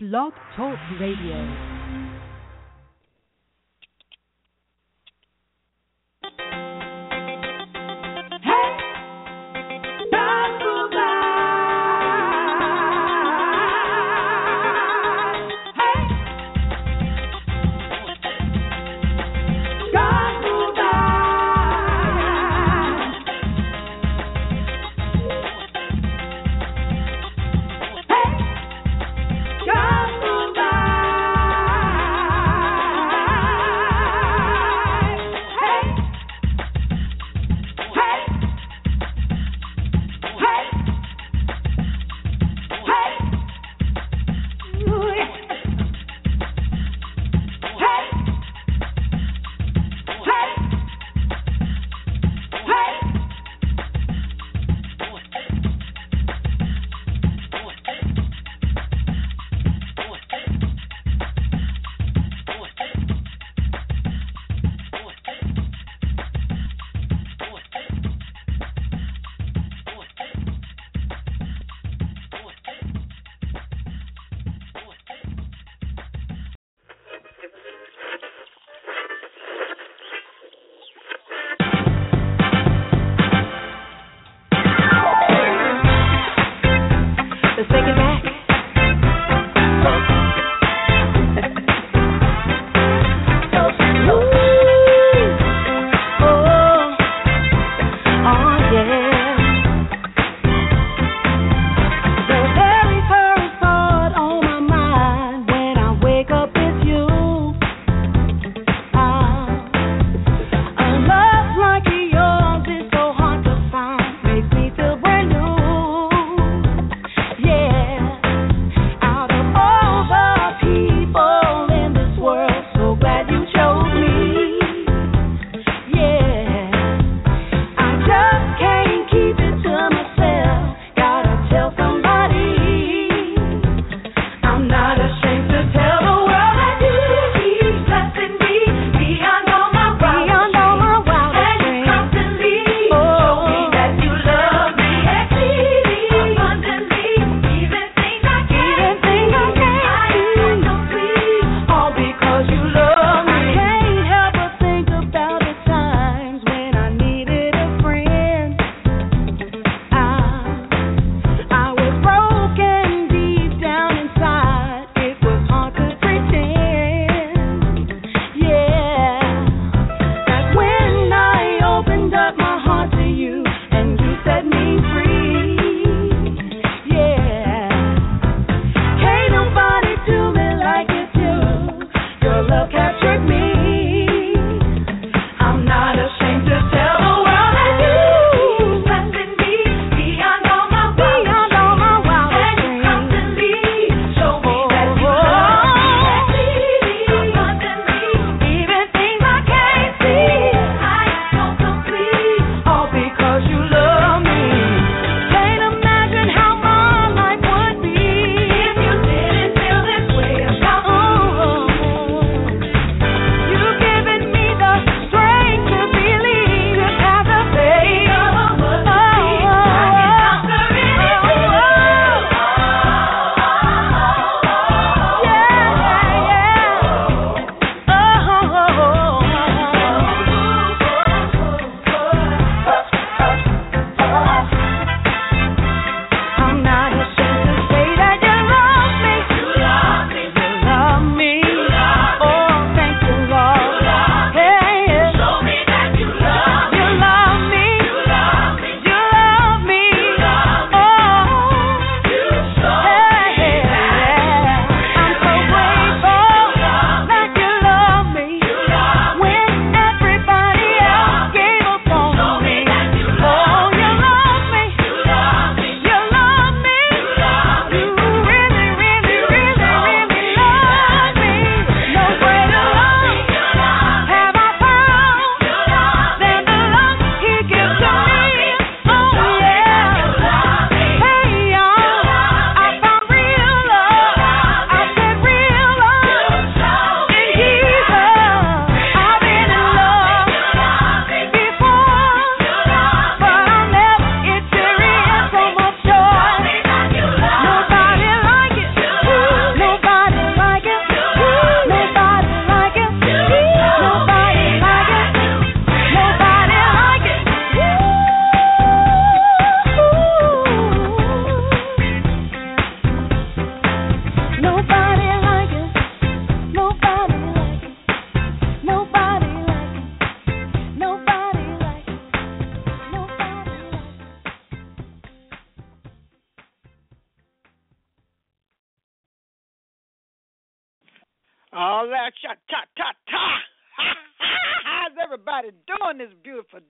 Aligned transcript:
Blog 0.00 0.32
Talk 0.54 0.78
Radio. 1.00 1.77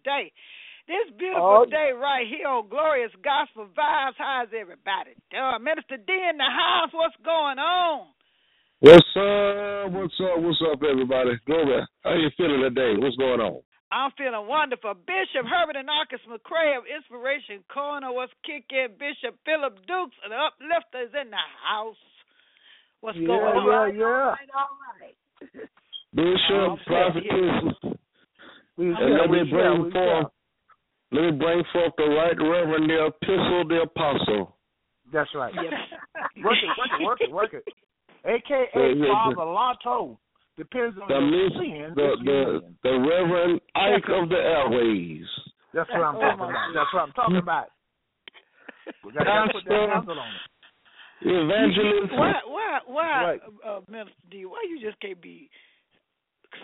Day? 0.04 0.32
This 0.86 1.10
beautiful 1.18 1.62
Oh. 1.62 1.64
day 1.66 1.92
right 1.92 2.26
here 2.26 2.48
on 2.48 2.68
Glorious 2.68 3.12
Gospel 3.22 3.68
Vibes. 3.76 4.16
How's 4.16 4.48
everybody 4.56 5.12
doing? 5.30 5.62
Minister 5.62 5.96
D 5.98 6.12
in 6.12 6.36
the 6.38 6.48
house. 6.48 6.90
What's 6.92 7.16
going 7.24 7.58
on? 7.58 8.08
What's 8.80 9.16
up? 9.16 9.90
What's 9.92 10.20
up? 10.20 10.38
What's 10.38 10.62
up, 10.62 10.80
everybody? 10.82 11.36
Gloria, 11.46 11.86
how 12.04 12.14
you 12.14 12.30
feeling 12.36 12.62
today? 12.62 12.94
What's 12.96 13.16
going 13.16 13.40
on? 13.40 13.60
I'm 13.90 14.12
feeling 14.16 14.46
wonderful. 14.46 14.94
Bishop 14.94 15.44
Herbert 15.48 15.76
and 15.76 15.86
Marcus 15.86 16.20
McCray 16.28 16.76
of 16.76 16.84
Inspiration 16.86 17.64
Corner 17.72 18.12
was 18.12 18.28
kicking. 18.44 18.94
Bishop 18.98 19.34
Phillip 19.44 19.74
Dukes 19.86 20.16
of 20.24 20.30
the 20.30 20.36
Uplifters 20.36 21.12
in 21.20 21.30
the 21.30 21.44
house. 21.64 21.96
What's 23.00 23.16
Yeah, 23.18 23.26
going 23.28 23.56
on? 23.56 23.96
yeah, 23.96 24.00
yeah. 24.00 24.34
all 24.54 24.68
right. 25.00 25.16
Bishop, 26.14 26.68
Oh, 26.68 26.76
prophetess, 26.86 27.98
We 28.78 28.86
and 28.94 29.18
let 29.18 29.28
me 29.30 29.42
we 29.42 29.50
shall, 29.50 29.78
bring 29.82 29.92
forth, 29.92 30.26
let 31.10 31.22
me 31.22 31.30
bring 31.32 31.62
forth 31.72 31.92
the 31.98 32.04
right 32.04 32.36
Reverend, 32.38 32.88
the 32.88 33.06
Epistle, 33.10 33.64
the 33.68 33.82
Apostle. 33.82 34.56
That's 35.12 35.28
right. 35.34 35.52
Yep. 35.54 35.64
Work 36.44 36.58
it, 36.62 36.68
work 36.78 36.90
it, 37.00 37.04
work 37.04 37.20
it, 37.20 37.30
work 37.32 37.54
it. 37.54 37.64
AKA 38.24 38.66
Yeah, 38.74 39.06
yeah, 39.06 39.12
Father 39.12 39.44
Lotto. 39.50 40.18
Depends 40.56 40.96
on 41.00 41.08
The, 41.08 41.14
your 41.18 41.50
sin. 41.50 41.92
the, 41.94 42.02
which 42.02 42.26
the, 42.26 42.60
the 42.84 42.94
Reverend 42.98 43.60
Ike 43.74 44.08
of 44.10 44.28
the 44.28 44.36
Airways. 44.36 45.26
That's 45.74 45.88
what 45.90 46.02
I'm 46.02 46.16
Oh, 46.16 46.20
talking 46.20 46.40
about. 46.44 46.74
That's 46.74 46.92
what 46.94 47.02
I'm 47.02 47.12
talking 47.12 47.36
about. 47.36 47.66
We 49.04 49.12
got 49.12 49.24
to 49.24 49.52
put 49.52 49.64
that 49.68 49.88
handle 49.92 50.18
on 50.18 50.28
it. 50.28 51.28
Evangelist. 51.28 52.12
Why, 52.12 52.32
why, 52.46 52.78
why, 52.86 53.22
Right. 53.24 53.40
uh, 53.66 53.80
Minister 53.88 54.14
D? 54.30 54.44
Why 54.46 54.64
you 54.68 54.80
just 54.80 55.00
can't 55.00 55.20
be 55.20 55.50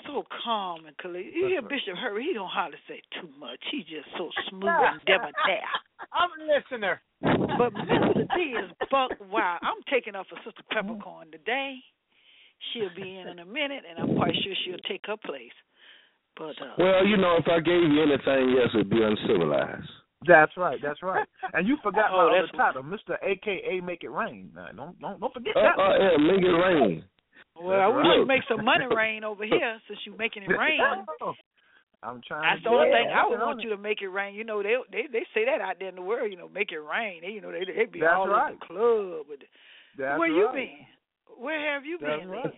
so 0.06 0.24
calm 0.44 0.86
and 0.86 0.96
collected? 0.98 1.34
You 1.34 1.46
hear 1.46 1.60
right. 1.60 1.68
Bishop 1.70 1.96
Hurry, 1.96 2.24
He 2.24 2.34
don't 2.34 2.48
hardly 2.48 2.78
say 2.88 3.00
too 3.20 3.28
much. 3.38 3.58
He 3.70 3.80
just 3.80 4.08
so 4.16 4.30
smooth 4.50 4.64
and 4.68 5.00
debonair. 5.06 5.66
I'm 6.12 6.30
a 6.40 6.44
listener. 6.52 7.00
But 7.22 7.72
Mr. 7.74 8.26
D 8.36 8.40
is 8.64 8.70
buck 8.90 9.12
wild. 9.30 9.60
I'm 9.62 9.82
taking 9.90 10.14
up 10.14 10.26
for 10.28 10.36
Sister 10.44 10.62
Peppercorn 10.70 11.30
today. 11.30 11.76
She'll 12.72 12.94
be 12.94 13.18
in 13.18 13.28
in 13.28 13.38
a 13.40 13.44
minute, 13.46 13.84
and 13.88 13.98
I'm 13.98 14.16
quite 14.16 14.34
sure 14.42 14.54
she'll 14.64 14.78
take 14.88 15.02
her 15.06 15.16
place. 15.16 15.52
But 16.36 16.56
uh, 16.62 16.74
Well, 16.78 17.06
you 17.06 17.16
know, 17.16 17.36
if 17.38 17.46
I 17.46 17.60
gave 17.60 17.82
you 17.82 18.02
anything 18.02 18.58
else, 18.60 18.70
it'd 18.74 18.90
be 18.90 19.02
uncivilized. 19.02 19.88
That's 20.26 20.52
right. 20.56 20.78
That's 20.82 21.02
right. 21.02 21.26
And 21.52 21.68
you 21.68 21.76
forgot 21.82 22.06
Oh, 22.12 22.28
my 22.28 22.40
that's 22.40 22.50
other 22.54 22.58
title, 22.58 22.82
Mr. 22.82 23.16
AKA 23.22 23.80
Make 23.82 24.04
It 24.04 24.10
Rain. 24.10 24.50
Now, 24.54 24.68
don't 24.74 24.98
don't 25.00 25.20
don't 25.20 25.32
forget 25.34 25.54
Uh, 25.56 25.62
that. 25.62 25.78
uh, 25.78 25.94
yeah, 25.98 26.16
make 26.16 26.42
it 26.42 26.48
rain. 26.48 27.04
Well, 27.56 27.92
we 27.92 28.02
right. 28.02 28.18
should 28.18 28.26
make 28.28 28.42
some 28.48 28.64
money 28.64 28.86
rain 28.90 29.24
over 29.24 29.44
here 29.44 29.78
since 29.88 29.98
you're 30.04 30.16
making 30.16 30.42
it 30.44 30.50
rain. 30.58 30.80
I'm 32.02 32.20
trying. 32.26 32.42
That's 32.44 32.62
to 32.64 32.68
the 32.68 32.74
only 32.74 32.90
thing 32.92 33.08
I 33.14 33.24
would 33.26 33.40
want 33.40 33.60
it. 33.60 33.64
you 33.64 33.70
to 33.70 33.80
make 33.80 34.02
it 34.02 34.08
rain. 34.08 34.34
You 34.34 34.44
know, 34.44 34.62
they 34.62 34.76
they 34.92 35.08
they 35.10 35.24
say 35.32 35.44
that 35.46 35.60
out 35.64 35.76
there 35.78 35.88
in 35.88 35.94
the 35.96 36.02
world. 36.04 36.30
You 36.30 36.36
know, 36.36 36.48
make 36.52 36.70
it 36.72 36.78
rain. 36.82 37.22
They, 37.22 37.32
you 37.32 37.40
know, 37.40 37.50
they 37.52 37.64
they 37.64 37.86
be 37.86 38.00
That's 38.00 38.12
all 38.12 38.28
right. 38.28 38.52
in 38.52 38.58
the 38.60 38.66
club. 38.66 39.26
But 39.30 39.40
That's 39.96 40.18
where 40.18 40.28
you 40.28 40.46
right. 40.46 40.54
been? 40.68 41.42
Where 41.42 41.74
have 41.74 41.84
you 41.86 41.96
That's 42.00 42.20
been? 42.20 42.28
right. 42.28 42.52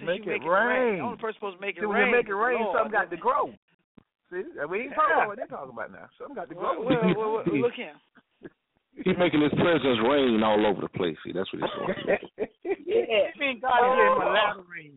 Since 0.00 0.08
Make 0.08 0.24
you 0.26 0.32
it 0.32 0.42
making 0.42 0.48
rain. 0.48 0.66
rain. 0.66 0.98
The 0.98 1.04
only 1.04 1.20
person 1.20 1.36
supposed 1.38 1.56
to 1.56 1.60
make 1.62 1.76
it 1.76 1.80
See, 1.80 1.86
when 1.86 2.10
rain. 2.10 2.10
make 2.10 2.26
it 2.26 2.32
is 2.32 2.42
rain, 2.42 2.58
Lord. 2.58 2.74
something 2.74 2.92
got 2.92 3.10
to 3.12 3.16
grow. 3.20 3.52
See, 4.32 4.42
we 4.66 4.88
ain't 4.88 4.96
talking 4.96 5.14
about 5.14 5.28
what 5.28 5.36
they 5.38 5.46
talking 5.46 5.76
about 5.76 5.92
now. 5.92 6.08
Something 6.18 6.34
got 6.34 6.48
to 6.48 6.56
grow. 6.56 6.80
Well, 6.82 6.96
well, 6.96 7.14
well, 7.14 7.32
well, 7.46 7.60
look 7.60 7.76
here. 7.76 7.94
He's 8.96 9.16
making 9.16 9.40
his 9.40 9.52
presence 9.54 10.00
rain 10.04 10.42
all 10.42 10.64
over 10.66 10.80
the 10.82 10.88
place. 10.90 11.16
See, 11.24 11.32
that's 11.32 11.48
what 11.52 11.62
he's 11.62 11.70
doing. 11.76 12.48
yeah. 12.88 13.30
I 13.30 13.38
mean, 13.38 13.60
God 13.60 13.78
is 13.78 13.94
getting 13.94 14.18
my 14.18 14.32
latter 14.32 14.64
rain. 14.66 14.96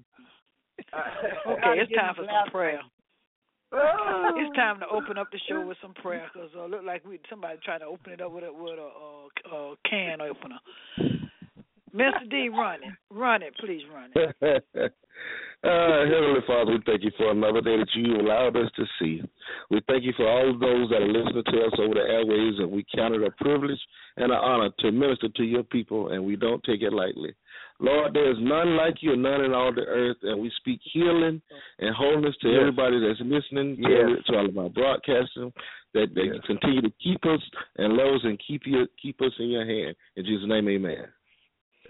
Okay, 1.67 1.81
it's 1.81 1.91
time 1.93 2.15
for 2.15 2.25
some 2.25 2.51
prayer. 2.51 2.81
Oh. 3.71 4.31
It's 4.37 4.55
time 4.55 4.79
to 4.79 4.87
open 4.87 5.17
up 5.17 5.31
the 5.31 5.39
show 5.49 5.65
with 5.65 5.77
some 5.81 5.93
prayer 6.03 6.27
because 6.33 6.49
uh, 6.57 6.65
look 6.65 6.83
like 6.83 7.05
we 7.05 7.19
somebody 7.29 7.57
trying 7.63 7.79
to 7.79 7.85
open 7.85 8.13
it 8.13 8.21
up 8.21 8.31
with 8.31 8.43
a 8.43 8.51
with 8.53 8.79
a 8.79 8.89
uh, 9.51 9.71
uh, 9.71 9.75
can 9.89 10.21
opener. 10.21 10.59
Mr. 11.95 12.29
D, 12.29 12.49
run 12.49 12.83
it, 12.83 12.93
run 13.09 13.41
it, 13.41 13.55
please 13.57 13.81
run 13.93 14.11
it. 14.13 14.35
uh, 14.75 14.89
Heavenly 15.63 16.43
Father, 16.45 16.73
we 16.73 16.79
thank 16.85 17.03
you 17.03 17.11
for 17.17 17.31
another 17.31 17.61
day 17.61 17.77
that 17.77 17.87
you 17.95 18.19
allowed 18.19 18.57
us 18.57 18.69
to 18.75 18.83
see. 18.99 19.21
We 19.69 19.81
thank 19.87 20.03
you 20.03 20.11
for 20.17 20.27
all 20.27 20.49
of 20.49 20.59
those 20.59 20.89
that 20.89 21.01
are 21.01 21.07
listening 21.07 21.43
to 21.45 21.61
us 21.61 21.73
over 21.79 21.93
the 21.93 22.01
airways, 22.01 22.59
and 22.59 22.69
we 22.69 22.85
count 22.93 23.15
it 23.15 23.23
a 23.23 23.31
privilege 23.41 23.79
and 24.17 24.25
an 24.25 24.37
honor 24.37 24.71
to 24.79 24.91
minister 24.91 25.29
to 25.29 25.43
your 25.43 25.63
people, 25.63 26.09
and 26.11 26.25
we 26.25 26.35
don't 26.35 26.61
take 26.65 26.81
it 26.81 26.91
lightly. 26.91 27.33
Lord, 27.79 28.13
there 28.13 28.31
is 28.31 28.37
none 28.39 28.77
like 28.77 28.95
you, 29.01 29.15
none 29.17 29.43
in 29.43 29.53
all 29.53 29.73
the 29.73 29.81
earth, 29.81 30.17
and 30.23 30.41
we 30.41 30.49
speak 30.57 30.79
healing 30.93 31.41
and 31.79 31.95
wholeness 31.95 32.35
to 32.41 32.49
Yes. 32.49 32.59
everybody 32.61 32.99
that's 32.99 33.19
listening, 33.19 33.75
to, 33.75 33.81
Yes. 33.81 33.99
every- 34.01 34.23
to 34.23 34.37
all 34.37 34.45
of 34.45 34.57
our 34.57 34.69
broadcasting, 34.69 35.51
that, 35.93 36.13
that 36.13 36.23
you 36.25 36.33
Yes. 36.35 36.45
continue 36.45 36.81
to 36.81 36.89
keep 37.03 37.25
us 37.25 37.41
and 37.77 37.93
love 37.93 38.15
us 38.15 38.23
and 38.23 38.39
keep 38.39 38.65
you 38.65 38.87
keep 39.01 39.21
us 39.21 39.33
in 39.39 39.49
your 39.49 39.65
hand. 39.65 39.95
In 40.15 40.25
Jesus' 40.25 40.47
name, 40.47 40.69
amen. 40.69 41.07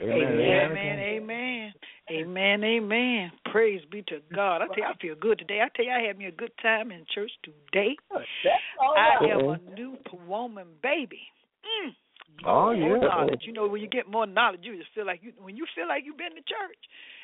Amen, 0.01 0.39
amen, 0.41 0.99
amen, 0.99 1.73
amen, 2.11 2.63
amen. 2.65 3.31
Praise 3.45 3.81
be 3.85 4.01
to 4.03 4.19
God. 4.33 4.61
I 4.61 4.67
tell 4.67 4.77
you, 4.77 4.83
I 4.83 4.93
feel 4.95 5.15
good 5.15 5.39
today. 5.39 5.61
I 5.61 5.69
tell 5.69 5.85
you, 5.85 5.91
I 5.91 6.01
had 6.01 6.17
me 6.17 6.25
a 6.25 6.31
good 6.31 6.51
time 6.61 6.91
in 6.91 7.05
church 7.13 7.31
today. 7.43 7.95
I 8.11 9.17
am 9.31 9.49
a 9.49 9.57
new 9.73 9.97
woman, 10.27 10.67
baby. 10.83 11.21
Mm. 11.63 11.95
Oh, 12.45 12.75
More 12.75 12.97
yeah. 12.97 13.07
knowledge. 13.07 13.41
You 13.45 13.53
know, 13.53 13.67
when 13.67 13.81
you 13.81 13.87
get 13.87 14.09
more 14.09 14.25
knowledge, 14.25 14.61
you 14.63 14.75
just 14.77 14.89
feel 14.93 15.05
like 15.05 15.21
you. 15.23 15.31
When 15.39 15.55
you 15.55 15.65
feel 15.75 15.87
like 15.87 16.03
you've 16.05 16.17
been 16.17 16.31
to 16.31 16.43
church, 16.43 16.81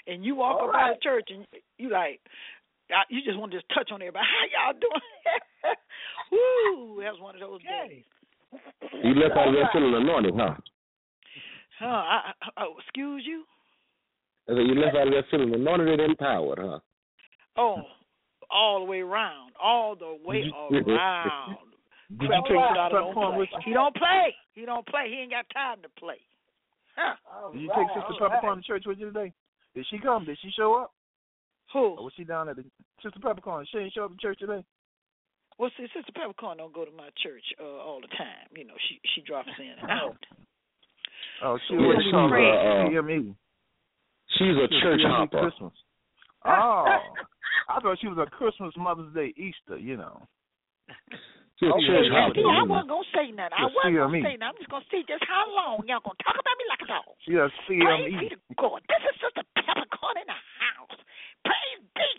and 0.08 0.24
you 0.24 0.36
walk 0.36 0.62
All 0.62 0.70
up 0.70 0.76
out 0.76 0.82
right. 0.82 0.96
of 0.96 1.02
church, 1.02 1.30
and 1.30 1.46
you 1.78 1.90
like, 1.90 2.22
you 3.10 3.22
just 3.24 3.38
want 3.38 3.52
to 3.52 3.58
just 3.58 3.70
touch 3.74 3.92
on 3.92 4.02
everybody. 4.02 4.26
How 4.54 4.72
y'all 4.72 4.80
doing? 4.80 5.76
Woo! 6.32 7.02
That 7.04 7.12
was 7.14 7.22
one 7.22 7.36
of 7.36 7.42
those 7.42 7.62
days. 7.62 8.04
You 9.04 9.14
left 9.16 9.38
out 9.38 9.48
of 9.48 9.54
there 9.54 9.70
feeling 9.74 9.94
anointed, 9.96 10.34
huh? 10.36 10.56
Huh? 11.80 11.86
I, 11.86 12.32
I, 12.42 12.64
oh, 12.64 12.76
excuse 12.80 13.24
you. 13.26 13.44
I 14.50 14.54
said 14.54 14.68
you 14.68 14.76
left 14.76 14.96
out 14.96 15.08
of 15.08 15.14
there 15.14 15.26
feeling 15.32 15.54
anointed 15.54 15.88
and 16.00 16.02
empowered, 16.12 16.60
huh? 16.60 16.80
Oh, 17.58 17.78
all 18.50 18.80
the 18.80 18.86
way 18.86 19.00
around, 19.00 19.54
all 19.62 19.96
the 19.96 20.18
way 20.26 20.44
around. 20.72 21.58
Did 22.20 22.28
you 22.28 22.44
take 22.44 22.60
comes 22.60 22.68
Sister 22.68 22.80
out 22.80 22.92
of 22.92 22.92
don't 22.92 23.14
Peppercorn 23.16 23.38
with 23.40 23.50
you? 23.54 23.60
He 23.66 23.74
don't 23.74 23.96
play. 23.96 24.36
He 24.54 24.66
don't 24.66 24.86
play. 24.88 25.08
He 25.10 25.16
ain't 25.24 25.32
got 25.32 25.46
time 25.54 25.82
to 25.84 25.90
play. 26.00 26.20
Huh? 26.96 27.16
Did 27.54 27.62
you 27.62 27.72
take 27.76 27.88
Sister 27.96 28.20
Peppercorn 28.20 28.58
to 28.60 28.64
church 28.64 28.84
with 28.86 29.00
you 29.00 29.08
today? 29.12 29.32
Did 29.76 29.86
she 29.90 29.98
come? 30.00 30.26
Did 30.26 30.38
she 30.42 30.52
show 30.52 30.76
up? 30.76 30.92
Or 31.74 31.96
Who? 31.96 32.04
was 32.04 32.14
she 32.18 32.26
down 32.26 32.50
at 32.50 32.58
the 32.58 32.66
Sister 33.02 33.20
Peppercorn? 33.24 33.66
She 33.72 33.78
didn't 33.80 33.94
show 33.94 34.06
up 34.06 34.12
to 34.12 34.18
church 34.18 34.40
today. 34.40 34.64
Well, 35.58 35.72
see, 35.78 35.88
Sister 35.96 36.12
Peppercorn 36.14 36.58
don't 36.58 36.74
go 36.74 36.84
to 36.84 36.92
my 36.92 37.10
church 37.24 37.44
uh, 37.62 37.64
all 37.64 38.02
the 38.02 38.12
time. 38.18 38.50
You 38.56 38.66
know, 38.66 38.74
she 38.90 39.00
she 39.16 39.22
drops 39.22 39.48
in 39.60 39.72
and 39.82 39.92
out. 39.92 40.18
Oh, 41.44 41.58
she 41.68 41.76
Yeah, 41.76 41.80
was 41.82 42.02
she's 42.04 42.12
called 42.12 42.32
a, 42.34 42.36
uh, 42.36 42.90
CME. 42.90 43.36
She's 44.38 44.58
a 44.58 44.68
church 44.84 45.00
CME 45.00 45.10
hopper. 45.16 45.40
Christmas. 45.48 45.74
Oh, 46.44 46.86
I 47.70 47.80
thought 47.80 47.98
she 48.02 48.08
was 48.08 48.18
a 48.18 48.30
Christmas, 48.30 48.74
Mother's 48.76 49.14
Day, 49.14 49.34
Easter. 49.38 49.78
You 49.78 49.96
know. 49.98 50.28
She's 51.62 51.70
a 51.70 51.78
Okay, 51.78 51.86
church 51.86 52.10
yeah, 52.10 52.26
hopper. 52.26 52.34
See, 52.34 52.42
I 52.42 52.58
you 52.58 52.66
know. 52.66 52.74
wasn't 52.74 52.90
gonna 52.90 53.14
say 53.14 53.28
nothing. 53.38 53.54
I 53.54 53.70
wasn't 53.70 53.94
gonna 54.02 54.18
say 54.26 54.34
nothing. 54.34 54.50
I'm 54.50 54.58
just 54.58 54.72
gonna 54.74 54.90
see 54.90 55.02
just 55.06 55.22
how 55.30 55.46
long 55.54 55.86
y'all 55.86 56.02
gonna 56.02 56.18
talk 56.26 56.34
about 56.34 56.56
me 56.58 56.66
like 56.74 56.82
a 56.82 56.90
dog. 56.90 57.14
She 57.22 57.38
a 57.38 57.46
Praise 57.70 58.10
be 58.10 58.18
CME. 58.18 58.34
to 58.34 58.38
God. 58.58 58.82
This 58.90 59.04
is 59.06 59.16
Sister 59.22 59.46
Peppercorn 59.62 60.18
in 60.18 60.26
the 60.26 60.42
house. 60.58 60.98
Praise 61.46 61.82
be. 61.94 62.10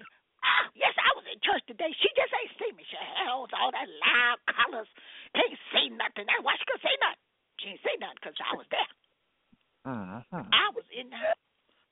Ah, 0.47 0.71
yes, 0.79 0.95
I 0.95 1.11
was 1.19 1.27
in 1.27 1.43
church 1.43 1.67
today. 1.67 1.91
She 1.99 2.07
just 2.15 2.31
ain't 2.39 2.55
see 2.55 2.71
me. 2.79 2.87
She 2.87 2.95
held 3.27 3.51
all 3.59 3.75
that 3.75 3.91
loud 4.07 4.39
colors. 4.47 4.91
Ain't 5.35 5.59
say 5.75 5.91
nothing. 5.91 6.31
That's 6.31 6.43
why 6.47 6.55
she 6.63 6.67
could 6.71 6.83
say 6.87 6.95
nothing. 7.03 7.23
She 7.59 7.67
ain't 7.75 7.83
say 7.83 7.95
nothing 7.99 8.19
because 8.23 8.39
I 8.39 8.55
was 8.55 8.67
there. 8.71 8.91
Mm-hmm. 9.91 10.55
I 10.55 10.67
was 10.71 10.87
in 10.95 11.11
there. 11.11 11.35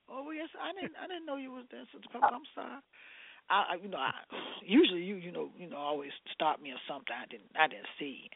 Oh 0.07 0.31
yes, 0.31 0.51
I 0.55 0.71
didn't. 0.79 0.95
I 0.99 1.07
didn't 1.11 1.27
know 1.27 1.35
you 1.39 1.51
was 1.51 1.67
there, 1.71 1.83
Sister 1.91 2.07
Pepper. 2.15 2.31
I'm 2.31 2.47
sorry. 2.55 2.79
I, 3.51 3.75
I 3.75 3.75
you 3.83 3.89
know, 3.91 3.99
I 3.99 4.13
usually 4.63 5.03
you, 5.03 5.17
you 5.17 5.33
know, 5.33 5.51
you 5.59 5.69
know, 5.69 5.77
always 5.77 6.11
stop 6.33 6.63
me 6.63 6.71
or 6.71 6.81
something. 6.89 7.11
I 7.13 7.27
didn't, 7.27 7.51
I 7.59 7.67
didn't 7.69 7.91
see. 7.99 8.31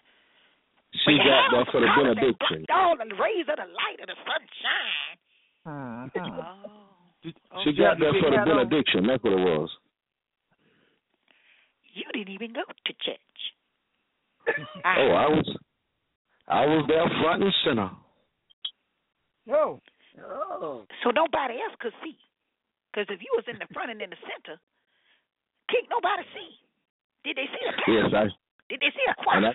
She 1.06 1.16
But 1.18 1.24
got 1.24 1.50
hell, 1.50 1.64
there 1.64 1.66
for 1.72 1.80
the 1.80 1.90
benediction. 1.96 2.66
blocked 2.66 2.70
All 2.70 2.94
the 2.98 3.14
rays 3.14 3.46
of 3.48 3.56
the 3.56 3.66
light 3.70 3.98
of 4.02 4.06
the 4.10 4.18
sunshine. 4.26 5.16
Mm-hmm. 5.66 6.40
Oh, 7.54 7.62
She 7.64 7.70
okay. 7.70 7.78
got 7.78 7.98
there 7.98 8.12
for 8.20 8.30
the 8.30 8.38
Hat 8.38 8.48
on? 8.48 8.68
benediction. 8.68 9.06
That's 9.06 9.22
what 9.24 9.32
it 9.32 9.42
was. 9.42 9.70
You 11.94 12.04
didn't 12.12 12.34
even 12.34 12.52
go 12.52 12.62
to 12.66 12.92
church. 13.02 13.18
Oh, 14.84 15.10
I 15.16 15.26
was, 15.32 15.46
I 16.48 16.66
was 16.66 16.84
there 16.86 17.08
front 17.22 17.42
and 17.42 17.54
center. 17.64 17.90
No. 19.46 19.80
Oh. 20.22 20.84
so 21.02 21.10
nobody 21.10 21.54
else 21.54 21.74
could 21.80 21.92
see. 22.04 22.16
Because 22.92 23.06
if 23.10 23.20
you 23.20 23.32
was 23.34 23.44
in 23.48 23.58
the 23.58 23.66
front 23.72 23.90
and 23.90 24.00
in 24.02 24.10
the 24.10 24.16
center, 24.22 24.60
can't 25.74 25.90
nobody 25.90 26.22
see. 26.30 26.54
Did 27.26 27.34
they 27.36 27.46
see 27.50 27.58
the 27.66 27.74
pastor? 27.74 27.90
Yes, 27.90 28.14
I 28.14 28.30
Did 28.70 28.78
they 28.80 28.92
see 28.94 29.02
a 29.10 29.14
and? 29.34 29.46
I 29.46 29.50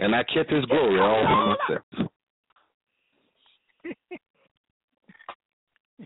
and 0.00 0.16
I 0.16 0.24
kept 0.24 0.48
his 0.50 0.64
glory 0.64 0.98
all 0.98 1.20
for 1.20 1.52
myself. 1.52 1.84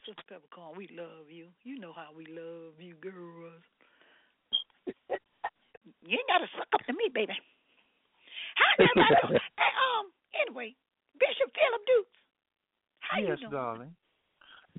Sister 0.04 0.25
Peppercorn, 0.28 0.75
we 0.76 0.88
love 0.90 1.31
you. 1.31 1.47
You 1.62 1.78
know 1.78 1.93
how 1.95 2.09
we 2.16 2.26
love 2.26 2.81
you, 2.81 2.97
girls. 3.00 3.62
you 6.02 6.19
ain't 6.19 6.28
gotta 6.28 6.49
suck 6.59 6.66
up 6.75 6.85
to 6.87 6.93
me, 6.93 7.09
baby. 7.14 7.33
How 8.57 8.75
everybody? 8.85 9.38
hey, 9.57 9.73
um. 9.78 10.11
Anyway, 10.35 10.75
Bishop 11.21 11.54
Phillip 11.54 11.87
Dukes. 11.87 12.19
How 12.99 13.19
yes, 13.21 13.28
you 13.31 13.37
doing? 13.47 13.52
darling. 13.52 13.95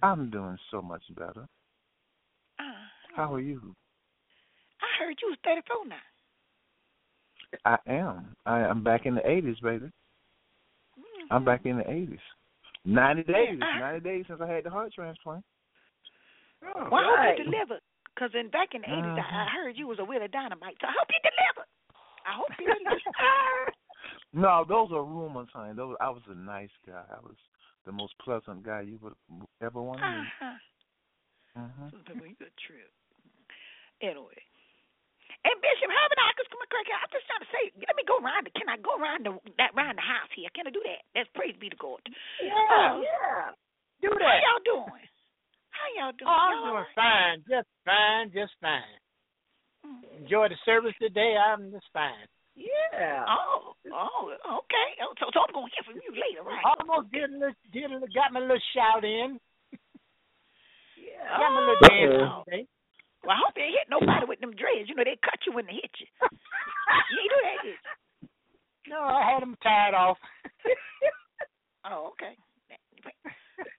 I'm 0.03 0.29
doing 0.29 0.57
so 0.69 0.81
much 0.81 1.03
better. 1.15 1.47
Uh, 2.59 2.63
How 3.15 3.33
are 3.33 3.39
you? 3.39 3.73
I 4.85 5.03
heard 5.03 5.17
you 5.21 5.29
was 5.29 5.37
34 5.43 5.87
now. 5.89 6.05
I 7.65 7.77
am. 7.89 8.35
I, 8.45 8.57
I'm 8.69 8.83
back 8.83 9.05
in 9.05 9.15
the 9.15 9.21
80s, 9.21 9.61
baby. 9.61 9.85
Mm. 10.97 11.27
I'm 11.31 11.45
back 11.45 11.65
in 11.65 11.77
the 11.77 11.83
80s. 11.83 12.19
90 12.85 13.23
days. 13.23 13.59
Uh-huh. 13.61 13.79
90 13.79 13.99
days 14.01 14.25
since 14.27 14.41
I 14.41 14.47
had 14.47 14.63
the 14.63 14.69
heart 14.69 14.93
transplant. 14.93 15.43
Oh, 16.63 16.87
Well, 16.91 17.01
I 17.01 17.05
hope 17.05 17.17
right. 17.17 17.37
you 17.37 17.43
delivered. 17.45 17.81
Because 18.13 18.31
in 18.39 18.49
back 18.49 18.69
in 18.73 18.81
the 18.81 18.87
80s, 18.87 19.17
I, 19.17 19.19
I 19.19 19.45
Mhm. 19.45 19.49
heard 19.51 19.77
you 19.77 19.87
was 19.87 19.99
a 19.99 20.05
Willie 20.05 20.27
Dynamite. 20.29 20.77
So 20.79 20.87
I 20.87 20.91
hope 20.91 21.09
you 21.09 21.19
delivered. 21.23 21.69
I 22.25 22.33
hope 22.35 22.51
you 22.59 22.65
delivered. 22.67 23.73
No, 24.33 24.65
those 24.67 24.91
are 24.91 25.03
rumors, 25.03 25.47
honey. 25.53 25.73
Those 25.75 25.95
I 26.01 26.09
was 26.09 26.21
a 26.29 26.35
nice 26.35 26.69
guy. 26.85 27.03
I 27.09 27.19
was 27.23 27.35
the 27.85 27.91
most 27.93 28.13
pleasant 28.19 28.63
guy 28.63 28.81
you 28.81 28.99
would 29.01 29.13
ever 29.61 29.81
want 29.81 29.99
to 30.01 30.09
meet. 30.11 30.27
uh-huh. 31.55 31.89
Sister 31.89 32.03
Pepper, 32.13 32.25
you 32.27 32.35
a 32.41 32.51
trip. 32.67 32.91
Anyway. 34.01 34.35
And 35.45 35.55
Bishop 35.61 35.89
Herbert, 35.93 36.17
I 36.25 36.33
just 36.41 36.49
come 36.49 36.65
crack. 36.73 36.89
I'm 36.89 37.11
just 37.13 37.27
trying 37.29 37.45
to 37.45 37.51
say, 37.53 37.63
let 37.85 37.93
me 37.93 38.01
go 38.09 38.17
around. 38.17 38.49
The, 38.49 38.51
can 38.57 38.65
I 38.65 38.81
go 38.81 38.97
around 38.97 39.29
the 39.29 39.37
that 39.61 39.77
around 39.77 40.01
the 40.01 40.05
house 40.05 40.29
here? 40.33 40.49
Can 40.57 40.65
I 40.65 40.73
do 40.73 40.81
that? 40.89 41.05
That's 41.13 41.29
praise 41.37 41.53
be 41.61 41.69
to 41.69 41.77
God. 41.77 42.01
Yeah, 42.41 42.49
Uh, 42.51 42.97
yeah. 43.05 43.53
Do 44.01 44.09
that. 44.09 44.25
How 44.25 44.41
y'all 44.41 44.65
doing? 44.65 45.05
How 45.69 45.87
y'all 45.93 46.15
doing? 46.17 46.25
Oh, 46.27 46.33
I'm 46.33 46.51
Y'all 46.57 46.65
doing 46.65 46.81
all 46.81 46.89
right? 46.89 46.97
fine, 46.97 47.37
just 47.45 47.69
fine, 47.85 48.25
just 48.33 48.53
fine. 48.57 48.97
Mm. 49.85 50.01
Enjoy 50.25 50.49
the 50.49 50.57
service 50.65 50.97
today. 50.97 51.37
I'm 51.37 51.69
just 51.69 51.85
fine. 51.93 52.25
Yeah. 52.57 53.21
Oh, 53.29 53.75
oh, 53.93 54.33
okay. 54.65 54.89
Oh, 55.05 55.13
So, 55.21 55.29
so 55.29 55.45
I'm 55.45 55.53
gonna 55.53 55.69
hear 55.75 55.85
from 55.85 56.01
you 56.01 56.09
later, 56.15 56.41
right? 56.41 56.63
Almost 56.65 57.11
did 57.13 57.29
a 57.29 57.33
little, 57.37 57.59
did 57.69 57.85
a 57.85 57.93
little, 58.01 58.09
got 58.15 58.33
my 58.33 58.39
little 58.41 58.57
shout 58.73 59.03
in. 59.05 59.37
Yeah. 60.97 61.37
Got 61.37 61.51
my 61.53 61.59
little 61.59 61.77
Oh. 61.77 61.85
dance 61.85 62.15
in 62.15 62.31
today. 62.49 62.63
Well, 63.25 63.35
I 63.35 63.41
hope 63.41 63.57
they 63.57 63.67
ain't 63.67 63.81
hit 63.81 63.89
nobody 63.89 64.25
with 64.29 64.39
them 64.39 64.53
dreads. 64.53 64.87
You 64.87 64.95
know 64.95 65.03
they 65.03 65.17
cut 65.19 65.41
you 65.45 65.53
when 65.53 65.65
they 65.65 65.81
hit 65.81 65.93
you. 65.97 66.07
you 67.11 67.17
ain't 67.19 67.33
do 67.33 67.39
that, 67.43 67.59
did 67.65 67.73
you? 67.73 68.93
No, 68.93 69.01
I 69.01 69.33
had 69.33 69.41
them 69.41 69.57
tied 69.61 69.93
off. 69.93 70.17
Oh, 71.85 72.13
okay. 72.13 72.33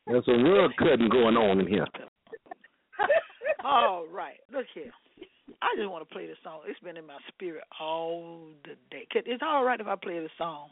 There's 0.07 0.25
some 0.25 0.45
real 0.45 0.69
cutting 0.79 1.09
going 1.09 1.37
on 1.37 1.59
in 1.59 1.67
here. 1.67 1.87
All 3.65 4.07
right. 4.07 4.39
Look 4.53 4.67
here. 4.75 4.93
I 5.61 5.75
just 5.77 5.91
want 5.91 6.09
to 6.09 6.15
play 6.15 6.27
this 6.27 6.39
song. 6.45 6.61
It's 6.69 6.79
been 6.81 6.97
in 6.97 7.07
my 7.07 7.19
spirit 7.29 7.65
all 7.81 8.47
the 8.65 8.75
day. 8.91 9.07
It's 9.15 9.43
all 9.45 9.65
right 9.65 9.81
if 9.81 9.87
I 9.87 9.97
play 9.97 10.19
the 10.19 10.29
song. 10.37 10.71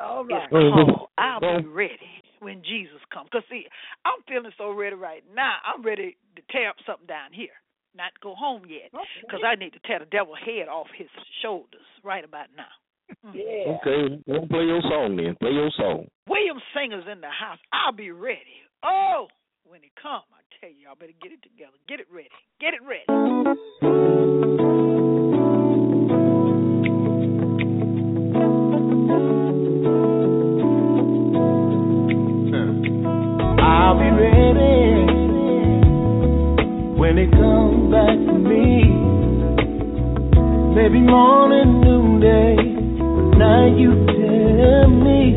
All 0.00 0.22
It's 0.22 0.32
right. 0.32 0.50
called 0.50 1.08
mm-hmm. 1.18 1.44
"I'll 1.44 1.60
Be 1.62 1.66
Ready 1.68 2.22
When 2.40 2.62
Jesus 2.62 3.00
Comes." 3.12 3.28
Cause 3.30 3.42
see, 3.50 3.66
I'm 4.04 4.22
feeling 4.26 4.52
so 4.56 4.70
ready 4.72 4.96
right 4.96 5.22
now. 5.34 5.56
I'm 5.64 5.82
ready 5.82 6.16
to 6.36 6.42
tear 6.50 6.70
up 6.70 6.76
something 6.86 7.06
down 7.06 7.32
here. 7.32 7.54
Not 7.96 8.12
go 8.22 8.34
home 8.34 8.62
yet, 8.68 8.92
cause 9.30 9.40
I 9.44 9.54
need 9.56 9.72
to 9.72 9.80
tear 9.84 9.98
the 9.98 10.04
devil 10.06 10.34
head 10.34 10.68
off 10.68 10.86
his 10.96 11.08
shoulders 11.42 11.86
right 12.04 12.24
about 12.24 12.46
now. 12.56 12.70
Mm. 13.26 13.34
Yeah. 13.34 13.72
Okay, 13.76 14.22
well, 14.26 14.46
play 14.46 14.64
your 14.64 14.82
song 14.82 15.16
then. 15.16 15.34
Play 15.40 15.52
your 15.52 15.70
song. 15.76 16.06
William 16.28 16.58
Singer's 16.74 17.04
in 17.10 17.20
the 17.20 17.30
house. 17.30 17.58
I'll 17.72 17.92
be 17.92 18.10
ready. 18.10 18.62
Oh, 18.84 19.28
when 19.64 19.82
he 19.82 19.90
come, 20.00 20.22
I 20.32 20.40
tell 20.60 20.70
you, 20.70 20.86
y'all 20.86 20.94
better 20.94 21.12
get 21.22 21.32
it 21.32 21.42
together. 21.42 21.76
Get 21.88 22.00
it 22.00 22.06
ready. 22.12 22.28
Get 22.60 22.74
it 22.74 22.82
ready. 22.84 24.67
When 37.08 37.16
it 37.16 37.30
comes 37.30 37.90
back 37.90 38.16
to 38.28 38.34
me. 38.36 38.84
Maybe 40.76 41.00
morning, 41.00 41.80
noonday, 41.80 42.56
night 43.32 43.80
you 43.80 43.96
tell 44.12 44.92
me. 44.92 45.32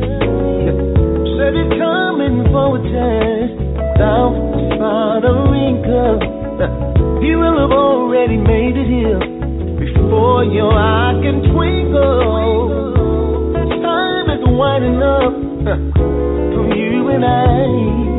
Said 1.40 1.56
you're 1.56 1.72
coming 1.80 2.44
for 2.52 2.76
a 2.76 2.82
test 2.92 3.56
without 3.56 4.36
final 4.84 5.48
income. 5.56 6.20
You 7.24 7.40
will 7.40 7.58
have 7.64 7.72
already 7.72 8.36
made 8.36 8.76
it 8.76 8.88
here 8.92 9.24
before 9.80 10.44
your 10.44 10.74
eye 10.74 11.16
can 11.24 11.40
twinkle. 11.56 12.92
Time 13.80 14.30
is 14.30 14.44
winding 14.44 15.02
up 15.02 15.34
for 16.52 16.76
you 16.76 17.08
and 17.16 17.24
I. 17.24 18.11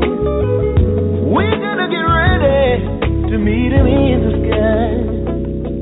to 3.43 3.51
meet 3.51 3.73
him 3.73 3.87
in 3.87 4.19
the 4.23 4.33
sky. 4.47 4.91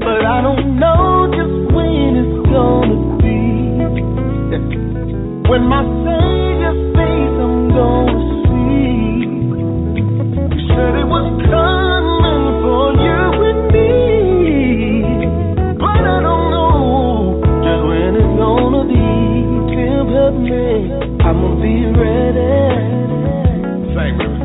But 0.00 0.24
I 0.24 0.40
don't 0.40 0.78
know 0.80 1.28
just 1.28 1.74
when 1.76 2.16
it's 2.16 2.48
gonna 2.48 2.96
be. 3.20 3.40
When 5.50 5.66
my 5.66 5.82
Savior's 5.82 6.78
face 6.94 7.36
I'm 7.42 7.74
gonna 7.74 8.22
see. 8.46 9.26
You 10.54 10.60
said 10.70 10.94
it 10.94 11.08
was 11.10 11.26
coming 11.50 12.46
for 12.62 12.94
you 13.02 13.22
and 13.50 13.62
me. 13.74 13.90
But 15.74 16.02
I 16.06 16.22
don't 16.22 16.48
know 16.54 17.42
just 17.66 17.82
when 17.90 18.14
it's 18.14 18.34
gonna 18.38 18.82
be. 18.86 19.10
Tim, 19.74 20.06
help 20.14 20.34
me. 20.38 20.94
I'm 21.18 21.36
gonna 21.42 21.60
be 21.60 21.74
ready. 21.98 22.70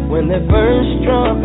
When 0.09 0.29
that 0.29 0.47
first 0.47 1.03
trumpet 1.03 1.44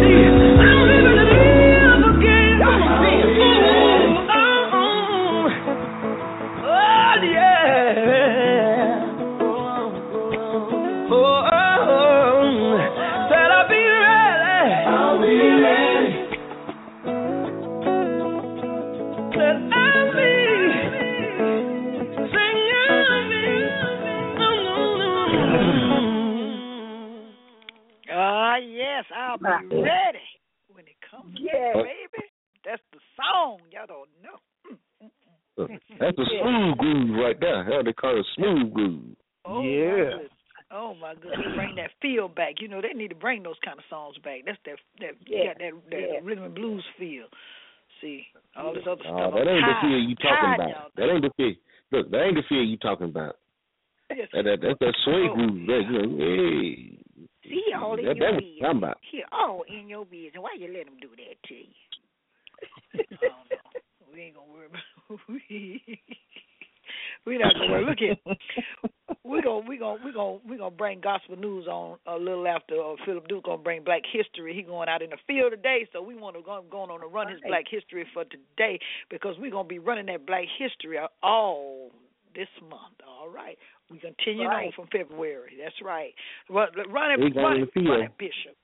on 71.91 71.97
a 72.13 72.17
little 72.17 72.47
after 72.47 72.75
uh, 72.81 72.95
Phillip 73.05 73.27
Duke 73.27 73.45
gonna 73.45 73.61
bring 73.61 73.83
Black 73.83 74.01
History. 74.11 74.53
He 74.55 74.61
going 74.61 74.89
out 74.89 75.01
in 75.01 75.09
the 75.09 75.17
field 75.27 75.51
today, 75.51 75.87
so 75.93 76.01
we 76.01 76.15
want 76.15 76.35
to 76.35 76.41
go 76.41 76.63
going 76.69 76.89
on 76.89 77.01
to 77.01 77.07
run 77.07 77.29
his 77.29 77.39
Black 77.47 77.65
History 77.69 78.05
for 78.13 78.23
today 78.25 78.79
because 79.09 79.35
we're 79.39 79.51
gonna 79.51 79.67
be 79.67 79.79
running 79.79 80.05
that 80.07 80.25
Black 80.25 80.45
History 80.57 80.97
all 81.23 81.91
this 82.35 82.47
month. 82.61 82.95
All 83.07 83.29
right, 83.29 83.57
we 83.89 83.99
continue 83.99 84.45
on 84.47 84.71
from 84.75 84.87
February. 84.91 85.53
That's 85.61 85.75
right. 85.83 86.13
Run, 86.49 86.69
run 86.89 87.19
We 87.19 87.27
it, 87.27 87.33
going 87.33 87.45
run 87.45 87.61
it, 87.61 87.65
the 87.65 87.71
field. 87.71 87.87
run 87.89 88.01
it, 88.01 88.17
Bishop. 88.17 88.55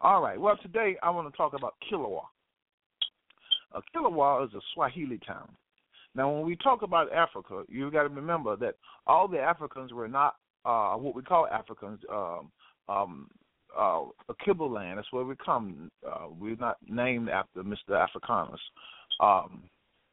All 0.00 0.20
right. 0.20 0.38
Well, 0.40 0.56
today 0.60 0.96
I 1.02 1.10
want 1.10 1.30
to 1.32 1.36
talk 1.36 1.54
about 1.54 1.74
Kilwa. 1.90 2.22
Uh, 3.74 3.80
Kilwa 3.94 4.44
is 4.46 4.52
a 4.54 4.60
Swahili 4.74 5.18
town. 5.26 5.48
Now, 6.14 6.30
when 6.30 6.44
we 6.44 6.56
talk 6.56 6.82
about 6.82 7.12
Africa, 7.12 7.62
you've 7.68 7.92
got 7.92 8.02
to 8.02 8.08
remember 8.08 8.56
that 8.56 8.74
all 9.06 9.28
the 9.28 9.38
Africans 9.38 9.92
were 9.92 10.08
not 10.08 10.34
uh, 10.64 10.94
what 10.94 11.14
we 11.14 11.22
call 11.22 11.46
Africans. 11.46 12.00
Um, 12.10 12.50
um, 12.88 13.28
uh, 13.78 14.02
land. 14.64 14.98
That's 14.98 15.12
where 15.12 15.24
we 15.24 15.34
come. 15.44 15.90
Uh, 16.06 16.26
we're 16.38 16.56
not 16.56 16.76
named 16.88 17.28
after 17.28 17.62
Mr. 17.62 17.92
Africanus. 17.92 18.60
Um, 19.20 19.62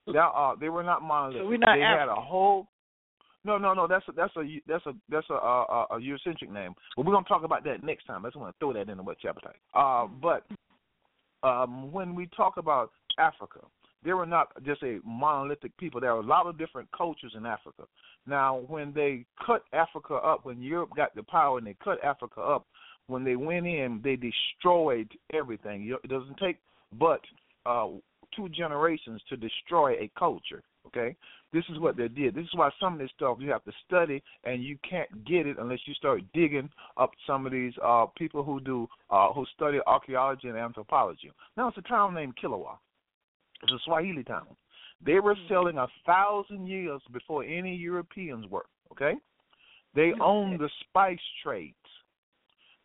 they, 0.08 0.18
uh, 0.18 0.54
they 0.60 0.70
were 0.70 0.84
not 0.84 1.02
monolithic. 1.02 1.42
So 1.42 1.48
we're 1.48 1.58
not 1.58 1.76
they 1.76 1.82
had 1.82 2.08
a 2.08 2.16
whole. 2.16 2.68
No, 3.46 3.58
no, 3.58 3.74
no. 3.74 3.88
That's 3.88 4.06
a 4.08 4.12
that's 4.12 4.36
a 4.36 4.62
that's 4.68 4.86
a 4.86 4.94
that's 5.10 5.30
a 5.30 5.34
a, 5.34 5.86
a 5.92 6.00
Eurocentric 6.00 6.52
name. 6.52 6.74
But 6.96 7.06
we're 7.06 7.14
gonna 7.14 7.26
talk 7.28 7.44
about 7.44 7.64
that 7.66 7.84
next 7.84 8.06
time. 8.06 8.26
I 8.26 8.30
just 8.30 8.38
want 8.38 8.54
to 8.54 8.60
throw 8.60 8.74
that 8.74 8.90
in 8.90 8.98
the 8.98 9.04
wet 9.04 9.18
appetite. 9.28 9.56
Uh, 9.74 10.08
but 10.22 10.46
um, 11.48 11.92
when 11.92 12.16
we 12.16 12.28
talk 12.36 12.58
about 12.58 12.92
Africa, 13.18 13.60
they 14.04 14.14
were 14.14 14.26
not 14.26 14.50
just 14.64 14.82
a 14.84 15.00
monolithic 15.06 15.76
people. 15.78 16.00
There 16.00 16.14
were 16.14 16.22
a 16.22 16.26
lot 16.26 16.48
of 16.48 16.58
different 16.58 16.90
cultures 16.96 17.34
in 17.36 17.46
Africa. 17.46 17.84
Now, 18.26 18.64
when 18.68 18.94
they 18.94 19.26
cut 19.46 19.64
Africa 19.74 20.16
up, 20.16 20.46
when 20.46 20.62
Europe 20.62 20.92
got 20.96 21.16
the 21.16 21.24
power 21.24 21.58
and 21.58 21.68
they 21.68 21.76
cut 21.84 22.04
Africa 22.04 22.42
up, 22.42 22.66
when 23.08 23.24
they 23.24 23.36
went 23.36 23.66
in, 23.66 24.02
they 24.04 24.16
destroyed 24.16 25.10
everything. 25.34 25.92
It 26.04 26.10
doesn't 26.10 26.38
take 26.38 26.58
but 26.98 27.22
uh, 27.66 27.88
two 28.36 28.50
generations 28.50 29.22
to 29.30 29.38
destroy 29.38 29.94
a 29.94 30.10
culture. 30.18 30.64
Okay, 30.88 31.16
this 31.54 31.66
is 31.70 31.78
what 31.80 31.98
they 31.98 32.08
did. 32.08 32.34
This 32.34 32.46
is 32.46 32.56
why 32.56 32.70
some 32.80 32.94
of 32.94 33.00
this 33.00 33.12
stuff 33.16 33.38
you 33.40 33.52
have 33.52 33.64
to 33.66 33.72
study, 33.86 34.24
and 34.44 34.64
you 34.64 34.78
can't 34.90 35.26
get 35.26 35.46
it 35.46 35.58
unless 35.60 35.80
you 35.86 35.94
start 35.94 36.22
digging 36.34 36.70
up 36.98 37.12
some 37.28 37.46
of 37.46 37.52
these 37.52 37.74
uh, 37.84 38.06
people 38.18 38.44
who 38.44 38.60
do 38.60 38.88
uh, 39.10 39.32
who 39.34 39.46
study 39.56 39.80
archaeology 39.86 40.48
and 40.48 40.58
anthropology. 40.58 41.32
Now, 41.58 41.68
it's 41.68 41.78
a 41.78 41.82
town 41.82 42.16
named 42.16 42.36
Kilwa. 42.42 42.78
It's 43.64 43.72
a 43.72 43.80
Swahili 43.86 44.24
town. 44.24 44.48
They 45.06 45.20
were 45.20 45.36
selling 45.48 45.78
a 45.78 45.88
thousand 46.06 46.68
years 46.68 47.02
before 47.12 47.44
any 47.44 47.76
Europeans 47.76 48.46
were. 48.50 48.66
Okay, 48.92 49.14
they 49.96 50.14
owned 50.22 50.60
the 50.60 50.70
spice 50.82 51.18
trades. 51.44 51.76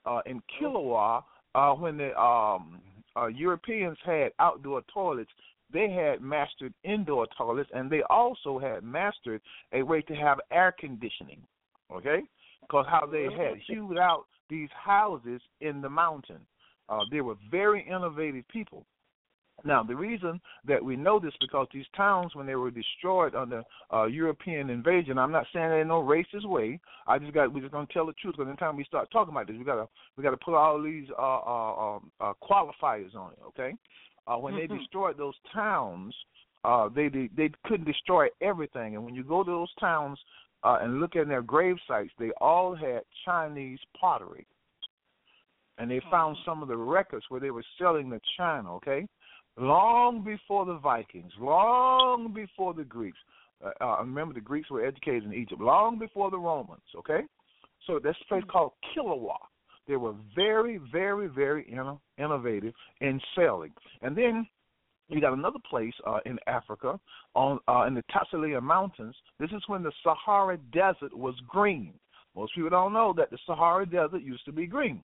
Uh, 0.07 0.21
in 0.27 0.43
Kilwa, 0.61 1.23
uh, 1.55 1.73
when 1.73 1.97
the 1.97 2.19
um, 2.21 2.81
uh, 3.17 3.27
Europeans 3.27 3.97
had 4.05 4.33
outdoor 4.39 4.83
toilets, 4.93 5.31
they 5.73 5.91
had 5.91 6.21
mastered 6.21 6.75
indoor 6.85 7.27
toilets, 7.37 7.71
and 7.75 7.91
they 7.91 8.03
also 8.11 8.59
had 8.59 8.85
mastered 8.85 9.41
a 9.73 9.83
way 9.83 10.03
to 10.03 10.15
have 10.15 10.39
air 10.53 10.75
conditioning. 10.79 11.41
Okay, 11.93 12.21
because 12.61 12.87
how 12.89 13.07
they 13.07 13.25
had 13.25 13.59
hewed 13.67 13.99
out 13.99 14.25
these 14.51 14.69
houses 14.73 15.41
in 15.61 15.81
the 15.81 15.91
mountain. 15.91 16.41
Uh, 16.89 17.01
they 17.11 17.21
were 17.23 17.37
very 17.51 17.87
innovative 17.89 18.47
people. 18.49 18.85
Now, 19.65 19.83
the 19.83 19.97
reason 19.97 20.41
that 20.67 20.85
we 20.85 20.95
know 20.95 21.19
this 21.19 21.33
because 21.41 21.67
these 21.73 21.87
towns, 21.97 22.35
when 22.35 22.47
they 22.47 22.55
were 22.55 22.71
destroyed 22.71 23.35
under 23.35 23.63
uh, 23.93 24.05
European 24.05 24.69
invasion, 24.69 25.19
I'm 25.19 25.33
not 25.33 25.47
saying 25.55 25.71
that 25.71 25.79
in 25.81 25.89
no 25.89 26.03
racist 26.03 26.47
way. 26.47 26.79
I 27.07 27.19
just 27.19 27.33
got 27.33 27.53
we're 27.53 27.61
just 27.61 27.73
gonna 27.73 27.87
tell 27.91 28.05
the 28.07 28.13
truth. 28.13 28.35
Because 28.37 28.49
anytime 28.49 28.77
we 28.77 28.85
start 28.85 29.11
talking 29.11 29.33
about 29.33 29.47
this, 29.47 29.57
we 29.57 29.65
gotta 29.65 29.89
we 30.17 30.23
gotta 30.23 30.37
put 30.37 30.55
all 30.55 30.83
these 30.83 31.09
uh, 31.19 31.23
uh, 31.23 31.97
um, 31.97 32.11
uh, 32.21 32.35
qualifiers 32.43 33.15
on 33.17 33.33
it. 33.33 33.39
Okay, 33.49 33.75
uh, 34.27 34.37
when 34.37 34.55
they 34.55 34.67
Mhm. 34.67 34.79
destroyed 34.79 35.17
those 35.17 35.39
towns, 35.53 36.15
uh, 36.65 36.89
they, 36.91 37.09
they 37.09 37.29
they 37.35 37.51
couldn't 37.65 37.87
destroy 37.87 38.29
everything. 38.43 38.97
And 38.97 39.05
when 39.05 39.15
you 39.15 39.25
go 39.25 39.43
to 39.43 39.51
those 39.51 39.75
towns 39.81 40.19
uh, 40.63 40.79
and 40.83 41.01
look 41.01 41.17
at 41.17 41.27
their 41.27 41.43
grave 41.43 41.77
sites, 41.89 42.13
they 42.19 42.33
all 42.33 42.75
had 42.75 43.03
Chinese 43.25 43.81
pottery, 43.99 44.47
and 45.79 45.91
they 45.91 46.01
found 46.11 46.37
some 46.45 46.63
of 46.63 46.69
the 46.69 46.77
records 46.77 47.25
where 47.31 47.41
they 47.41 47.51
were 47.51 47.65
selling 47.79 48.11
the 48.11 48.21
china. 48.37 48.75
Okay, 48.77 49.09
long 49.57 50.23
before 50.25 50.65
the 50.65 50.79
Vikings, 50.79 51.33
long 51.39 52.33
before 52.35 52.75
the 52.75 52.85
Greeks. 52.85 53.19
Uh, 53.65 53.71
uh, 53.81 54.01
remember, 54.01 54.35
the 54.35 54.41
Greeks 54.41 54.71
were 54.71 54.85
educated 54.85 55.25
in 55.25 55.35
Egypt 55.35 55.61
long 55.61 55.99
before 55.99 56.31
the 56.31 56.39
Romans. 56.39 56.83
Okay, 56.97 57.21
so 57.87 57.99
this 57.99 58.17
place 58.29 58.45
called 58.51 58.73
Kilwa. 58.95 59.37
They 59.87 59.97
were 59.97 60.15
very, 60.35 60.81
very, 60.91 61.27
very 61.27 61.65
inno- 61.65 62.01
innovative 62.19 62.73
in 63.01 63.21
selling. 63.35 63.73
And 64.01 64.17
then 64.17 64.47
you 65.09 65.21
got 65.21 65.35
another 65.35 65.59
place 65.69 65.93
uh, 66.07 66.21
in 66.25 66.39
Africa 66.47 66.99
on 67.35 67.59
uh, 67.69 67.85
in 67.87 67.95
the 67.95 68.03
Tassilian 68.11 68.63
Mountains. 68.63 69.15
This 69.39 69.51
is 69.51 69.63
when 69.67 69.83
the 69.83 69.93
Sahara 70.03 70.57
Desert 70.73 71.15
was 71.17 71.35
green. 71.47 71.93
Most 72.35 72.55
people 72.55 72.71
don't 72.71 72.93
know 72.93 73.15
that 73.17 73.31
the 73.31 73.39
Sahara 73.47 73.87
Desert 73.87 74.23
used 74.23 74.45
to 74.47 74.53
be 74.53 74.67
green. 74.67 75.03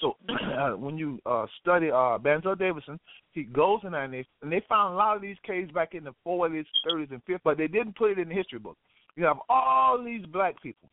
So 0.00 0.16
uh, 0.28 0.70
when 0.70 0.98
you 0.98 1.20
uh, 1.26 1.46
study 1.60 1.90
uh, 1.90 2.18
Banzo 2.18 2.58
Davidson, 2.58 2.98
he 3.32 3.44
goes 3.44 3.80
in 3.84 3.92
there 3.92 4.04
and 4.04 4.12
they, 4.12 4.26
and 4.42 4.52
they 4.52 4.62
found 4.68 4.94
a 4.94 4.96
lot 4.96 5.16
of 5.16 5.22
these 5.22 5.36
caves 5.46 5.70
back 5.72 5.94
in 5.94 6.04
the 6.04 6.14
40s, 6.26 6.64
30s, 6.88 7.10
and 7.10 7.24
50s, 7.24 7.40
but 7.44 7.58
they 7.58 7.68
didn't 7.68 7.96
put 7.96 8.12
it 8.12 8.18
in 8.18 8.28
the 8.28 8.34
history 8.34 8.58
book. 8.58 8.76
You 9.16 9.24
have 9.24 9.38
all 9.48 10.02
these 10.04 10.26
black 10.26 10.60
people, 10.62 10.90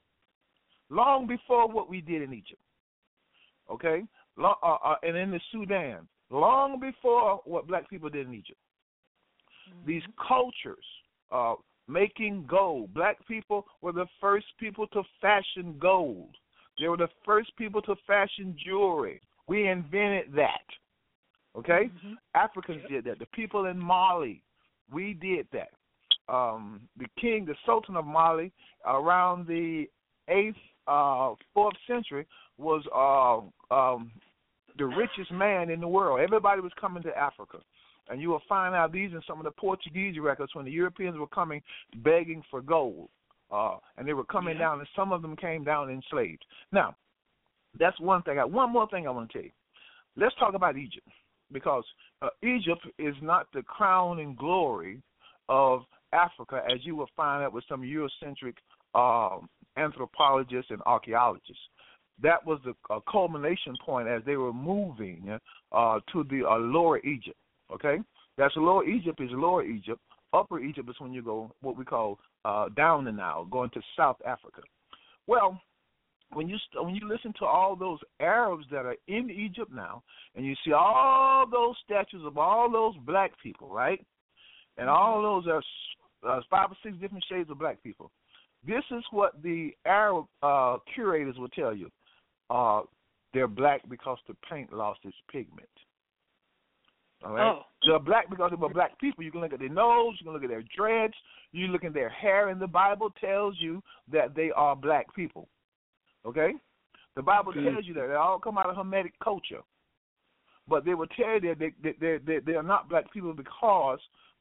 long 0.90 1.28
before 1.28 1.68
what 1.68 1.90
we 1.90 2.00
did 2.00 2.22
in 2.22 2.34
Egypt, 2.34 2.62
okay, 3.70 4.04
long, 4.38 4.56
uh, 4.64 4.78
uh, 4.84 4.96
and 5.04 5.18
in 5.18 5.32
the 5.32 5.42
Sudan, 5.52 6.08
long 6.30 6.80
before 6.80 7.42
what 7.46 7.68
black 7.68 7.90
people 7.90 8.10
did 8.10 8.28
in 8.28 8.34
Egypt. 8.34 8.60
These 9.86 10.04
cultures, 10.26 10.86
uh, 11.32 11.56
making 11.88 12.46
gold. 12.50 12.94
Black 12.94 13.18
people 13.28 13.66
were 13.82 13.92
the 13.92 14.08
first 14.22 14.46
people 14.60 14.88
to 14.88 15.04
fashion 15.22 15.76
gold. 15.80 16.36
They 16.80 16.88
were 16.88 16.98
the 16.98 17.10
first 17.26 17.56
people 17.58 17.82
to 17.84 17.96
fashion 18.08 18.56
jewelry. 18.64 19.22
We 19.48 19.68
invented 19.68 20.34
that. 20.36 20.66
Okay? 21.56 21.90
Mm-hmm. 21.90 22.14
Africans 22.36 22.82
did 22.90 23.04
that. 23.06 23.20
The 23.20 23.28
people 23.28 23.66
in 23.66 23.78
Mali, 23.78 24.42
we 24.92 25.14
did 25.14 25.48
that. 25.54 25.70
Um, 26.34 26.82
the 26.98 27.06
king, 27.20 27.46
the 27.46 27.56
Sultan 27.66 27.96
of 27.96 28.06
Mali, 28.06 28.52
around 28.86 29.46
the 29.46 29.86
eighth, 30.30 30.56
uh, 30.88 31.34
fourth 31.54 31.76
century, 31.86 32.26
was 32.58 32.84
uh, 32.96 33.74
um, 33.74 34.12
the 34.78 34.86
richest 34.86 35.32
man 35.32 35.70
in 35.70 35.80
the 35.80 35.88
world. 35.88 36.20
Everybody 36.22 36.62
was 36.62 36.72
coming 36.80 37.04
to 37.04 37.18
Africa. 37.18 37.60
And 38.10 38.22
you 38.22 38.30
will 38.30 38.42
find 38.50 38.76
out 38.76 38.92
these 38.92 39.12
in 39.14 39.22
some 39.26 39.38
of 39.38 39.46
the 39.46 39.52
Portuguese 39.52 40.20
records 40.20 40.54
when 40.56 40.66
the 40.66 40.72
Europeans 40.72 41.18
were 41.18 41.28
coming 41.28 41.62
begging 41.98 42.44
for 42.50 42.62
gold. 42.62 43.10
Uh, 43.54 43.78
and 43.98 44.08
they 44.08 44.14
were 44.14 44.26
coming 44.26 44.56
Yeah. 44.56 44.64
down, 44.64 44.80
and 44.80 44.90
some 44.96 45.12
of 45.12 45.22
them 45.22 45.36
came 45.36 45.64
down 45.64 45.90
enslaved. 45.90 46.44
Now, 46.72 46.96
that's 47.76 48.00
one 48.00 48.24
thing. 48.24 48.40
I, 48.40 48.46
one 48.46 48.72
more 48.72 48.88
thing 48.88 49.08
I 49.08 49.12
want 49.12 49.30
to 49.30 49.34
tell 49.34 49.46
you. 49.46 49.52
Let's 50.16 50.36
talk 50.36 50.56
about 50.56 50.76
Egypt 50.76 51.08
because 51.52 51.86
uh, 52.24 52.30
Egypt 52.42 52.86
is 52.98 53.16
not 53.22 53.48
the 53.54 53.62
crown 53.62 54.20
and 54.20 54.36
glory 54.36 55.02
of 55.50 55.86
Africa, 56.14 56.64
as 56.72 56.84
you 56.84 56.96
will 56.96 57.10
find 57.16 57.44
out 57.44 57.54
with 57.54 57.64
some 57.70 57.82
Eurocentric 57.82 58.56
um, 58.96 59.50
anthropologists 59.78 60.72
and 60.72 60.82
archaeologists. 60.86 61.64
That 62.22 62.46
was 62.46 62.60
the 62.64 62.76
uh, 62.90 63.00
culmination 63.12 63.76
point 63.86 64.08
as 64.08 64.24
they 64.26 64.38
were 64.38 64.54
moving 64.54 65.40
uh, 65.72 66.00
to 66.12 66.24
the 66.24 66.44
uh, 66.48 66.58
lower 66.58 67.00
Egypt. 67.00 67.38
Okay, 67.72 67.98
that's 68.38 68.54
lower 68.56 68.86
Egypt 68.86 69.20
is 69.22 69.30
lower 69.32 69.64
Egypt. 69.64 70.00
Upper 70.32 70.60
Egypt 70.60 70.90
is 70.90 70.96
when 71.00 71.14
you 71.14 71.22
go 71.22 71.52
what 71.62 71.78
we 71.78 71.86
call 71.86 72.20
uh, 72.46 72.70
down 72.70 73.06
the 73.06 73.12
Nile, 73.12 73.46
going 73.46 73.70
to 73.72 73.82
South 73.98 74.18
Africa. 74.26 74.62
Well, 75.28 75.62
when 76.34 76.50
you 76.50 76.58
st- 76.70 76.84
when 76.84 76.96
you 76.96 77.08
listen 77.08 77.34
to 77.40 77.46
all 77.46 77.76
those 77.76 78.00
Arabs 78.20 78.66
that 78.72 78.86
are 78.86 78.96
in 79.08 79.30
Egypt 79.30 79.72
now, 79.74 80.04
and 80.36 80.46
you 80.46 80.56
see 80.66 80.74
all 80.74 81.46
those 81.50 81.76
statues 81.86 82.24
of 82.26 82.38
all 82.38 82.70
those 82.72 82.96
black 83.06 83.32
people, 83.42 83.70
right? 83.70 84.04
And 84.78 84.90
all 84.90 85.22
those 85.22 85.48
are 85.48 85.62
uh, 86.28 86.42
five 86.50 86.72
or 86.72 86.78
six 86.84 86.96
different 86.98 87.24
shades 87.30 87.50
of 87.50 87.60
black 87.60 87.82
people. 87.84 88.12
This 88.66 88.84
is 88.92 89.04
what 89.12 89.42
the 89.44 89.72
Arab 89.86 90.26
uh, 90.42 90.78
curators 90.94 91.36
will 91.38 91.50
tell 91.50 91.76
you. 91.76 91.92
Uh, 92.50 92.82
they're 93.34 93.48
black 93.48 93.82
because 93.90 94.18
the 94.28 94.36
paint 94.50 94.72
lost 94.72 95.00
its 95.04 95.16
pigment. 95.32 95.68
All 97.26 97.34
right. 97.34 97.52
Oh. 97.52 97.62
They're 97.86 98.00
black 98.00 98.30
because 98.30 98.52
they 98.52 98.56
were 98.56 98.70
black 98.70 98.98
people. 99.00 99.24
You 99.24 99.32
can 99.32 99.42
look 99.42 99.54
at 99.54 99.60
their 99.60 99.70
nose, 99.70 100.16
you 100.20 100.26
can 100.26 100.34
look 100.34 100.44
at 100.44 100.50
their 100.50 100.64
dreads, 100.76 101.14
you 101.52 101.68
look 101.68 101.84
at 101.84 101.94
their 101.94 102.10
hair, 102.10 102.50
and 102.50 102.62
the 102.62 102.68
Bible 102.68 103.10
tells 103.20 103.56
you 103.60 103.82
that 104.12 104.36
they 104.36 104.52
are 104.56 104.76
black 104.76 105.14
people. 105.14 105.48
Okay? 106.26 106.54
The 107.16 107.22
Bible 107.22 107.52
Okay. 107.52 107.72
tells 107.72 107.86
you 107.86 107.94
that 107.96 108.08
they 108.08 108.14
all 108.14 108.40
come 108.40 108.58
out 108.58 108.68
of 108.68 108.76
Hamitic 108.76 109.14
culture. 109.22 109.62
But 110.68 110.86
they 110.86 110.94
will 110.94 111.08
tell 111.08 111.34
you 111.34 111.42
that 111.42 111.60
they 111.60 111.74
they 111.82 111.94
they 112.00 112.18
they, 112.26 112.40
they 112.40 112.54
are 112.54 112.64
not 112.64 112.88
black 112.88 113.12
people 113.12 113.34
because 113.34 114.00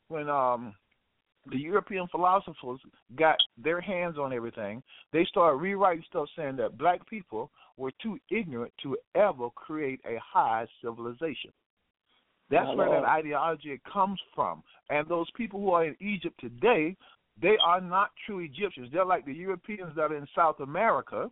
when 0.09 0.29
um 0.29 0.75
the 1.51 1.59
European 1.59 2.07
philosophers 2.07 2.79
got 3.17 3.37
their 3.59 3.81
hands 3.81 4.17
on 4.17 4.33
everything, 4.33 4.81
they 5.13 5.25
started 5.25 5.57
rewriting 5.57 6.05
stuff 6.09 6.29
saying 6.37 6.55
that 6.57 6.79
black 6.79 7.05
people 7.11 7.51
were 7.77 7.91
too 8.01 8.17
ignorant 8.31 8.73
to 8.85 8.97
ever 9.17 9.51
create 9.51 10.01
a 10.07 10.17
high 10.21 10.65
civilization. 10.81 11.51
That's 12.53 12.77
where 12.77 12.91
that 12.91 13.05
ideology 13.05 13.81
comes 13.91 14.21
from. 14.35 14.63
And 14.91 15.09
those 15.09 15.27
people 15.37 15.59
who 15.61 15.71
are 15.71 15.87
in 15.87 15.97
Egypt 16.01 16.39
today, 16.39 16.97
they 17.41 17.57
are 17.65 17.81
not 17.81 18.11
true 18.27 18.41
Egyptians. 18.41 18.89
They're 18.93 19.05
like 19.05 19.25
the 19.25 19.33
Europeans 19.33 19.93
that 19.97 20.13
are 20.13 20.17
in 20.17 20.27
South 20.37 20.61
America. 20.61 21.31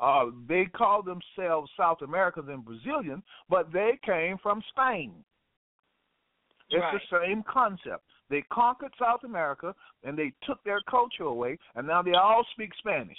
Uh, 0.00 0.26
they 0.46 0.66
call 0.66 1.02
themselves 1.02 1.70
South 1.76 2.02
Americans 2.02 2.48
and 2.48 2.64
Brazilians, 2.64 3.22
but 3.48 3.72
they 3.72 3.98
came 4.04 4.36
from 4.38 4.62
Spain. 4.68 5.24
It's 6.70 6.80
Right. 6.82 7.00
the 7.10 7.20
same 7.20 7.42
concept. 7.44 8.04
They 8.28 8.42
conquered 8.42 8.92
South 8.98 9.24
America 9.24 9.74
and 10.04 10.16
they 10.16 10.32
took 10.42 10.62
their 10.64 10.82
culture 10.82 11.24
away, 11.24 11.58
and 11.74 11.86
now 11.86 12.02
they 12.02 12.12
all 12.12 12.44
speak 12.52 12.74
Spanish. 12.74 13.18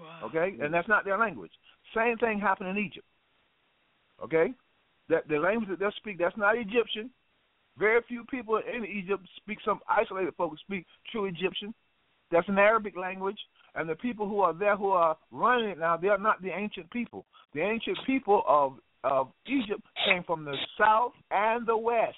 Wow. 0.00 0.20
Okay, 0.24 0.56
and 0.60 0.72
that's 0.72 0.88
not 0.88 1.04
their 1.04 1.18
language. 1.18 1.52
Same 1.94 2.16
thing 2.18 2.40
happened 2.40 2.70
in 2.70 2.78
Egypt. 2.78 3.06
Okay, 4.22 4.54
that 5.12 5.28
the 5.28 5.38
language 5.38 5.68
that 5.68 5.78
they 5.78 5.86
speak 5.98 6.18
that's 6.18 6.36
not 6.36 6.56
Egyptian. 6.56 7.10
Very 7.78 8.00
few 8.08 8.24
people 8.24 8.56
in 8.58 8.84
Egypt 8.84 9.22
speak. 9.36 9.58
Some 9.64 9.80
isolated 9.88 10.34
folks 10.36 10.60
speak 10.60 10.84
true 11.10 11.26
Egyptian. 11.26 11.72
That's 12.30 12.48
an 12.48 12.58
Arabic 12.58 12.96
language, 12.96 13.38
and 13.74 13.88
the 13.88 13.94
people 13.94 14.26
who 14.28 14.40
are 14.40 14.54
there 14.54 14.76
who 14.76 14.90
are 14.90 15.16
running 15.30 15.68
it 15.68 15.78
now, 15.78 15.96
they 15.96 16.08
are 16.08 16.18
not 16.18 16.42
the 16.42 16.50
ancient 16.50 16.90
people. 16.90 17.24
The 17.54 17.60
ancient 17.60 17.98
people 18.06 18.42
of 18.48 18.78
of 19.04 19.28
Egypt 19.46 19.82
came 20.06 20.22
from 20.24 20.44
the 20.44 20.56
south 20.78 21.12
and 21.30 21.66
the 21.66 21.76
west. 21.76 22.16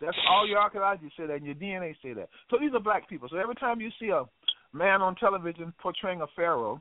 That's 0.00 0.16
all 0.28 0.46
your 0.46 0.58
archaeology 0.58 1.10
say 1.16 1.26
that, 1.26 1.36
and 1.36 1.46
your 1.46 1.54
DNA 1.54 1.94
say 2.02 2.12
that. 2.12 2.28
So 2.50 2.58
these 2.60 2.72
are 2.74 2.80
black 2.80 3.08
people. 3.08 3.28
So 3.30 3.36
every 3.36 3.54
time 3.54 3.80
you 3.80 3.90
see 3.98 4.08
a 4.08 4.24
man 4.72 5.00
on 5.00 5.14
television 5.16 5.72
portraying 5.80 6.20
a 6.20 6.26
pharaoh, 6.36 6.80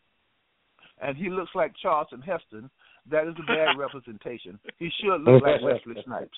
and 1.02 1.16
he 1.16 1.30
looks 1.30 1.52
like 1.56 1.72
Charlton 1.82 2.22
Heston, 2.22 2.70
that 3.12 3.28
is 3.28 3.36
a 3.42 3.46
bad 3.46 3.78
representation. 3.78 4.60
He 4.78 4.90
should 5.00 5.22
look 5.22 5.44
like 5.44 5.62
Wesley 5.62 6.02
Snipes. 6.06 6.38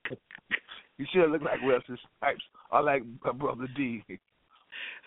He 0.99 1.07
should 1.13 1.31
look 1.31 1.43
like 1.43 1.61
Wesley 1.65 1.97
Snipes 2.19 2.43
or 2.73 2.83
like 2.83 3.03
uh, 3.25 3.33
Brother 3.33 3.69
D. 3.77 4.03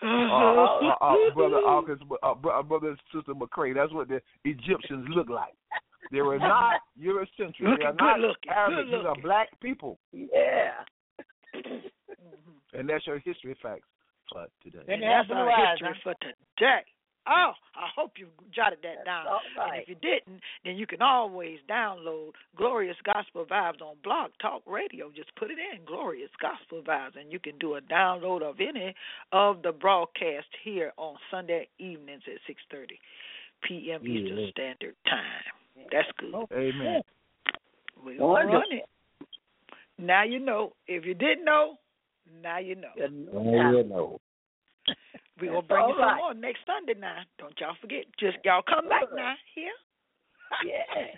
Uh, 0.02 0.06
or, 0.06 0.58
or, 0.58 1.02
or 1.02 1.30
Brother 1.34 1.56
August, 1.56 2.02
uh, 2.22 2.34
bro- 2.34 2.58
uh, 2.58 2.62
Brother 2.62 2.88
and 2.90 2.98
Sister 3.14 3.34
McCray. 3.34 3.74
That's 3.74 3.92
what 3.92 4.08
the 4.08 4.20
Egyptians 4.44 5.06
look 5.14 5.28
like. 5.28 5.52
They 6.10 6.22
were 6.22 6.38
not 6.38 6.80
Eurocentric. 7.00 7.78
They 7.78 7.84
are 7.84 7.92
not 7.94 8.16
good 8.16 8.22
looking, 8.26 8.52
Arabic. 8.54 8.86
These 8.86 9.06
are 9.06 9.16
black 9.22 9.48
people. 9.60 9.98
yeah. 10.12 10.70
And 12.72 12.88
that's 12.88 13.06
your 13.06 13.18
history 13.18 13.54
facts 13.62 13.86
for 14.32 14.46
today. 14.62 14.78
And 14.88 15.02
that's 15.02 15.28
our 15.30 15.50
history 15.70 16.00
for 16.02 16.14
today. 16.22 16.82
Oh, 17.28 17.52
I 17.76 17.86
hope 17.94 18.12
you 18.16 18.26
jotted 18.54 18.80
that 18.82 18.96
That's 18.98 19.06
down. 19.06 19.26
all 19.28 19.40
And 19.56 19.80
if 19.82 19.88
you 19.88 19.94
didn't, 19.94 20.40
then 20.64 20.76
you 20.76 20.86
can 20.86 21.02
always 21.02 21.58
download 21.70 22.32
Glorious 22.56 22.96
Gospel 23.04 23.44
Vibes 23.44 23.80
on 23.80 23.94
Blog 24.02 24.32
Talk 24.40 24.62
Radio. 24.66 25.10
Just 25.14 25.34
put 25.36 25.50
it 25.50 25.58
in, 25.58 25.84
Glorious 25.86 26.30
Gospel 26.40 26.82
Vibes, 26.82 27.18
and 27.20 27.30
you 27.30 27.38
can 27.38 27.56
do 27.58 27.76
a 27.76 27.80
download 27.82 28.42
of 28.42 28.56
any 28.60 28.94
of 29.30 29.62
the 29.62 29.70
broadcast 29.70 30.48
here 30.64 30.92
on 30.96 31.14
Sunday 31.30 31.68
evenings 31.78 32.22
at 32.26 32.40
6.30 32.76 32.86
p.m. 33.62 34.04
Eastern 34.04 34.48
Standard 34.50 34.94
Time. 35.08 35.86
That's 35.92 36.08
good. 36.18 36.34
Amen. 36.52 37.02
We're 38.04 38.18
going 38.18 38.46
to 38.48 38.52
run 38.52 38.62
it. 38.72 38.88
Now 39.98 40.24
you 40.24 40.40
know. 40.40 40.72
If 40.88 41.04
you 41.06 41.14
didn't 41.14 41.44
know, 41.44 41.76
now 42.42 42.58
you 42.58 42.74
know. 42.74 42.88
Good 42.96 43.28
Oh, 43.32 43.78
enough. 43.78 44.20
Yeah, 45.40 45.46
no. 45.46 45.62
We're 45.62 45.62
going 45.62 45.62
to 45.62 45.68
bring 45.68 45.88
you 45.88 45.94
all 45.94 46.08
some 46.08 46.16
more 46.18 46.34
next 46.34 46.60
Sunday 46.66 46.94
now. 46.98 47.22
Don't 47.38 47.54
y'all 47.60 47.76
forget. 47.80 48.04
Just 48.18 48.38
y'all 48.44 48.62
come 48.62 48.88
back 48.88 49.08
now 49.14 49.34
here. 49.54 49.72
Yeah. 50.68 51.16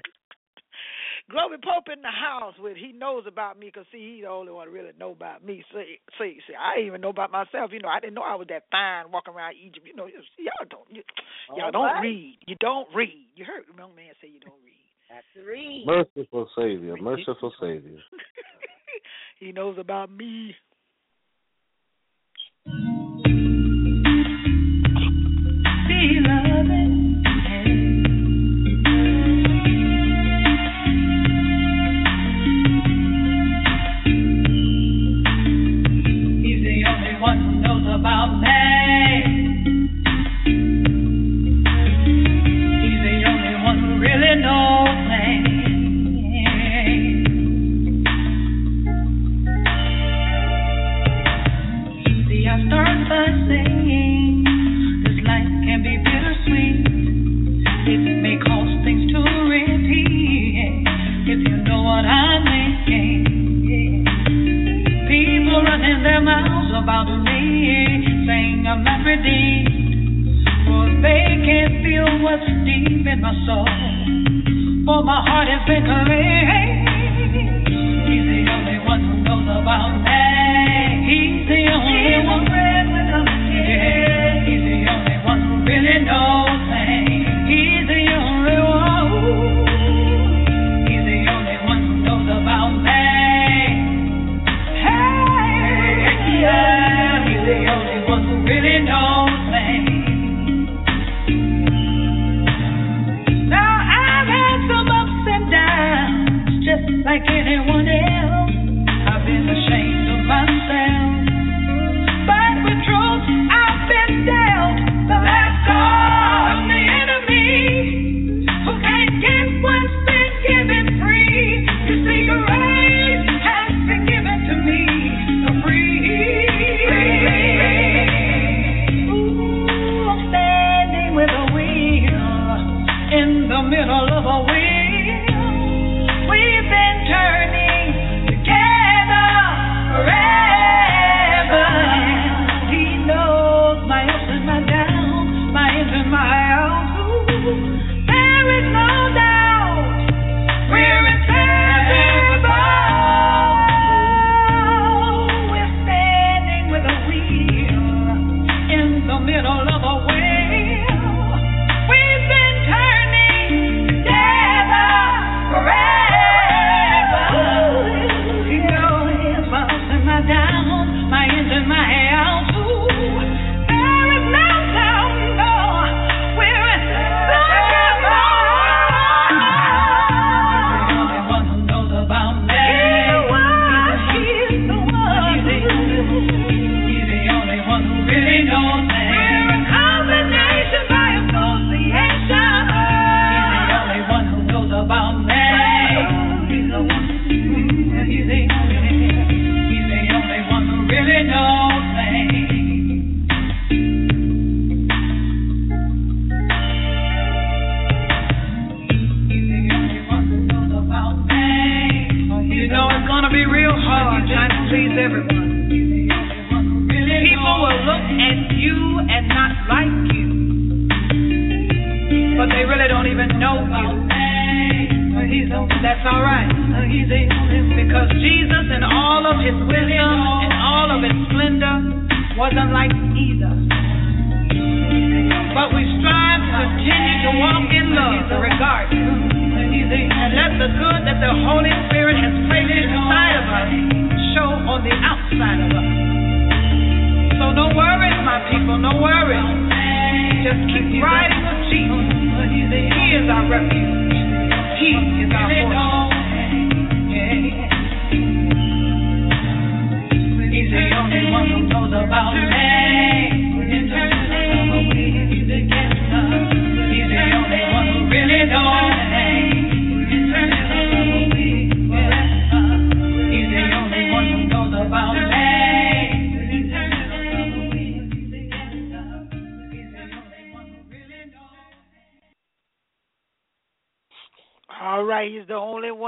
Glory 1.31 1.57
Pope 1.59 1.89
in 1.93 2.03
the 2.03 2.11
house 2.13 2.55
with 2.59 2.77
he 2.77 2.93
knows 2.93 3.25
about 3.27 3.59
me 3.59 3.67
because 3.67 3.87
see 3.91 4.15
he's 4.15 4.23
the 4.25 4.29
only 4.29 4.53
one 4.53 4.69
really 4.71 4.93
know 4.99 5.11
about 5.13 5.43
me. 5.45 5.65
See, 5.73 5.99
see, 6.19 6.39
see, 6.47 6.55
I 6.55 6.77
didn't 6.77 6.87
even 6.89 7.01
know 7.01 7.09
about 7.09 7.33
myself. 7.33 7.71
You 7.73 7.81
know, 7.81 7.89
I 7.89 7.99
didn't 7.99 8.15
know 8.15 8.23
I 8.23 8.35
was 8.35 8.47
that 8.51 8.65
fine 8.71 9.11
walking 9.11 9.35
around 9.35 9.55
Egypt. 9.57 9.87
You 9.87 9.97
know, 9.97 10.07
you- 10.07 10.23
y'all 10.39 10.67
don't, 10.69 10.87
you, 10.91 11.03
y'all 11.57 11.71
don't 11.73 11.83
right. 11.83 12.03
read. 12.03 12.39
You 12.47 12.57
don't 12.61 12.87
read. 12.95 13.27
You 13.35 13.45
heard 13.45 13.65
the 13.67 13.77
young 13.77 13.95
man 13.97 14.13
say 14.21 14.29
you 14.29 14.41
don't 14.41 14.61
read. 14.65 14.75
Have 15.09 15.25
to 15.35 15.51
read. 15.51 15.85
Merciful 15.87 16.49
Savior, 16.57 16.97
merciful 17.01 17.53
Savior. 17.61 17.99
he 19.41 19.51
knows 19.53 19.79
about 19.79 20.11
me. 20.11 20.55
About 37.87 38.41
me. 38.41 38.64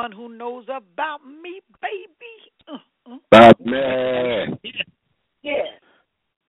One 0.07 0.13
who 0.13 0.37
knows 0.37 0.65
about 0.65 1.19
me, 1.27 1.61
baby. 1.83 2.35
Uh, 2.69 2.79
uh. 3.11 3.17
About 3.33 3.61
me. 3.65 4.71
Yeah. 5.43 5.53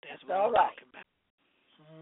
That's 0.04 0.22
what 0.28 0.38
All 0.38 0.48
I'm 0.48 0.54
right. 0.54 0.70
talking 0.72 0.88
about. 0.92 1.06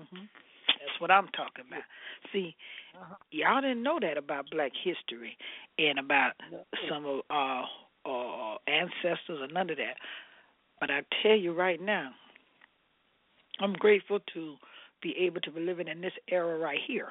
Mm-hmm. 0.01 0.23
That's 0.67 0.99
what 1.01 1.11
I'm 1.11 1.27
talking 1.29 1.65
about. 1.67 1.83
See, 2.31 2.55
Uh-huh. 2.95 3.15
y'all 3.31 3.61
didn't 3.61 3.83
know 3.83 3.99
that 4.01 4.17
about 4.17 4.49
Black 4.51 4.71
history 4.83 5.37
and 5.77 5.99
about 5.99 6.33
No. 6.51 6.63
some 6.89 7.05
of 7.05 7.21
our 7.29 7.67
uh, 8.05 8.57
ancestors 8.67 9.39
or 9.41 9.47
none 9.47 9.69
of 9.69 9.77
that. 9.77 9.97
But 10.79 10.89
I 10.91 11.01
tell 11.21 11.35
you 11.35 11.53
right 11.53 11.79
now, 11.81 12.11
I'm 13.59 13.73
grateful 13.73 14.19
to 14.33 14.55
be 15.01 15.15
able 15.17 15.39
to 15.41 15.51
be 15.51 15.61
living 15.61 15.87
in 15.87 16.01
this 16.01 16.13
era 16.29 16.57
right 16.57 16.79
here. 16.87 17.09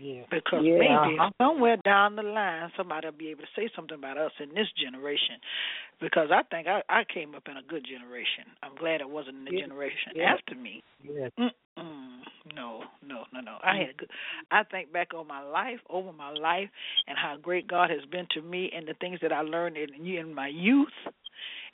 Yeah. 0.00 0.22
Because 0.30 0.64
Yeah, 0.64 0.78
maybe 0.78 1.18
uh-huh. 1.18 1.30
somewhere 1.38 1.76
down 1.84 2.16
the 2.16 2.22
line 2.22 2.70
somebody 2.76 3.06
will 3.06 3.12
be 3.18 3.28
able 3.28 3.42
to 3.42 3.52
say 3.54 3.68
something 3.76 3.96
about 3.98 4.16
us 4.16 4.32
in 4.40 4.48
this 4.54 4.68
generation. 4.72 5.36
Because 6.00 6.30
I 6.32 6.42
think 6.44 6.66
I, 6.66 6.82
I 6.88 7.04
came 7.12 7.34
up 7.34 7.44
in 7.48 7.56
a 7.58 7.62
good 7.62 7.84
generation. 7.84 8.44
I'm 8.62 8.74
glad 8.76 9.00
it 9.00 9.08
wasn't 9.10 9.36
in 9.38 9.44
the 9.44 9.52
Yeah, 9.52 9.66
generation 9.66 10.12
yeah. 10.14 10.32
after 10.32 10.54
me. 10.54 10.82
Yeah. 11.02 11.28
Mm-mm. 11.38 12.20
No, 12.54 12.84
no, 13.06 13.24
no, 13.32 13.40
no. 13.40 13.58
I 13.62 13.76
had 13.76 13.90
a 13.90 13.92
good. 13.94 14.10
I 14.50 14.62
think 14.64 14.92
back 14.92 15.12
on 15.14 15.26
my 15.26 15.42
life, 15.42 15.78
over 15.88 16.12
my 16.12 16.30
life, 16.32 16.68
and 17.06 17.16
how 17.18 17.36
great 17.36 17.68
God 17.68 17.90
has 17.90 18.04
been 18.10 18.26
to 18.32 18.42
me, 18.42 18.70
and 18.74 18.88
the 18.88 18.94
things 19.00 19.18
that 19.22 19.32
I 19.32 19.42
learned 19.42 19.76
in 19.76 19.94
in 20.06 20.34
my 20.34 20.48
youth, 20.48 20.88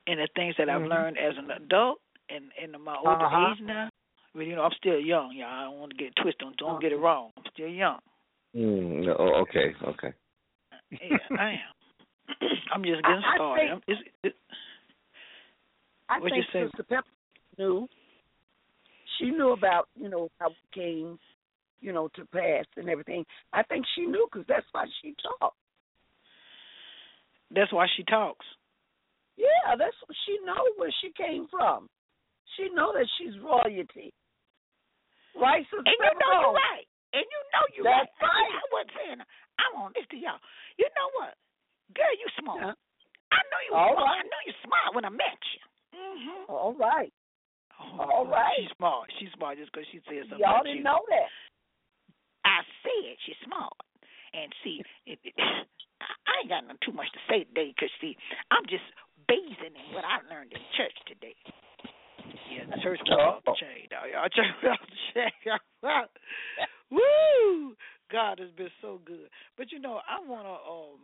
and 0.06 0.18
the 0.20 0.28
things 0.34 0.54
that 0.58 0.68
I've 0.68 0.82
Mhm. 0.82 0.88
learned 0.88 1.18
as 1.18 1.36
an 1.38 1.50
adult, 1.50 2.00
and 2.28 2.52
in 2.58 2.80
my 2.80 2.96
older 2.96 3.24
Uh-huh. 3.26 3.52
age 3.52 3.60
now. 3.60 3.88
But 4.34 4.46
you 4.46 4.54
know, 4.56 4.64
I'm 4.64 4.72
still 4.72 5.00
young, 5.00 5.32
y'all. 5.32 5.48
I 5.48 5.64
don't 5.64 5.78
want 5.80 5.92
to 5.92 5.96
get 5.96 6.14
twisted. 6.16 6.40
Don't, 6.40 6.56
don't 6.56 6.80
get 6.80 6.92
Uh-huh. 6.92 7.00
it 7.00 7.04
wrong. 7.04 7.32
I'm 7.38 7.44
still 7.52 7.68
young. 7.68 8.00
Mm, 8.54 9.04
no, 9.06 9.16
oh, 9.18 9.42
okay, 9.42 9.74
okay. 9.88 10.12
Yeah, 10.90 11.16
I 11.38 11.50
am. 11.50 11.58
I'm 12.72 12.82
just 12.84 13.02
getting 13.02 13.22
I- 13.24 13.32
I 13.32 13.36
started. 13.36 13.60
think- 13.60 13.72
I'm, 13.72 13.82
it's, 13.88 14.00
it, 14.24 14.34
I 16.08 16.18
What'd 16.20 16.32
think 16.36 16.46
you 16.54 16.60
say? 16.60 16.66
Sister 16.66 16.82
Pepper 16.84 17.08
knew. 17.58 17.88
She 19.18 19.30
knew 19.30 19.50
about, 19.52 19.88
you 19.98 20.08
know, 20.08 20.28
how 20.38 20.48
it 20.50 20.56
came, 20.74 21.18
you 21.80 21.92
know, 21.92 22.08
to 22.14 22.24
pass 22.26 22.64
and 22.76 22.88
everything. 22.88 23.24
I 23.52 23.62
think 23.64 23.84
she 23.94 24.02
knew 24.06 24.28
because 24.30 24.46
that's 24.48 24.66
why 24.72 24.84
she 25.02 25.14
talked. 25.40 25.56
that's 27.50 27.72
why 27.72 27.86
she 27.96 28.04
talks. 28.04 28.44
Yeah, 29.36 29.74
that's 29.76 29.96
she 30.26 30.38
know 30.44 30.62
where 30.76 30.92
she 31.02 31.10
came 31.16 31.46
from. 31.50 31.88
She 32.56 32.68
know 32.74 32.92
that 32.94 33.06
she's 33.18 33.34
royalty. 33.42 34.12
Right, 35.38 35.62
Sister 35.64 35.78
And 35.78 35.86
you 35.86 35.98
know 36.00 36.08
Pepper? 36.08 36.40
you're 36.40 36.52
right. 36.52 36.86
Know 37.24 37.64
you 37.72 37.82
That's 37.86 38.10
right. 38.20 38.28
right. 38.28 38.52
I 38.52 38.64
wasn't 38.72 38.92
saying. 38.98 39.20
I 39.56 39.66
want 39.78 39.94
this 39.96 40.04
to 40.12 40.18
y'all. 40.20 40.40
You 40.76 40.88
know 40.92 41.08
what, 41.16 41.32
girl? 41.96 42.14
You 42.16 42.28
smart. 42.36 42.60
Yeah. 42.60 42.76
I 43.32 43.40
know 43.48 43.60
you 43.64 43.72
All 43.72 43.94
smart. 43.96 44.04
right. 44.04 44.20
I 44.20 44.28
know 44.28 44.42
you 44.44 44.54
smart 44.64 44.88
when 44.92 45.04
I 45.08 45.12
met 45.12 45.40
you. 45.56 45.62
Mm-hmm. 45.96 46.40
All 46.52 46.74
right. 46.76 47.12
Oh, 47.80 48.24
All 48.24 48.26
right. 48.28 48.56
She's 48.60 48.72
smart. 48.76 49.06
She's 49.20 49.32
smart 49.36 49.56
just 49.60 49.72
because 49.72 49.88
she 49.92 50.00
said 50.08 50.28
something. 50.28 50.40
Y'all 50.44 50.64
didn't 50.64 50.80
you. 50.80 50.88
know 50.88 51.00
that. 51.12 51.28
I 52.44 52.62
said 52.84 53.16
she's 53.24 53.36
smart. 53.44 53.74
And 54.36 54.52
see, 54.64 54.80
it, 55.08 55.18
it, 55.24 55.34
I 56.28 56.32
ain't 56.44 56.52
got 56.52 56.64
no 56.68 56.76
too 56.84 56.92
much 56.92 57.08
to 57.16 57.20
say 57.28 57.44
today 57.48 57.72
because, 57.72 57.92
see, 58.00 58.16
I'm 58.52 58.64
just 58.68 58.84
basing 59.28 59.72
in 59.72 59.86
what 59.96 60.04
I 60.04 60.20
learned 60.28 60.52
in 60.52 60.60
church 60.76 60.94
today. 61.08 61.36
Yeah, 62.52 62.68
the 62.68 62.78
church 62.82 63.00
was 63.04 63.16
off 63.16 63.44
the 63.44 63.56
chain, 63.58 63.88
dog. 63.90 64.08
Y'all 64.12 64.28
church 64.28 64.52
was 64.62 64.76
off 64.76 64.84
the 64.84 65.00
chain. 65.12 65.32
Woo! 66.90 67.74
God 68.10 68.38
has 68.38 68.50
been 68.56 68.70
so 68.80 69.00
good. 69.04 69.28
But, 69.56 69.72
you 69.72 69.80
know, 69.80 70.00
I 70.08 70.26
want 70.26 70.46
to 70.46 70.50
um, 70.50 71.00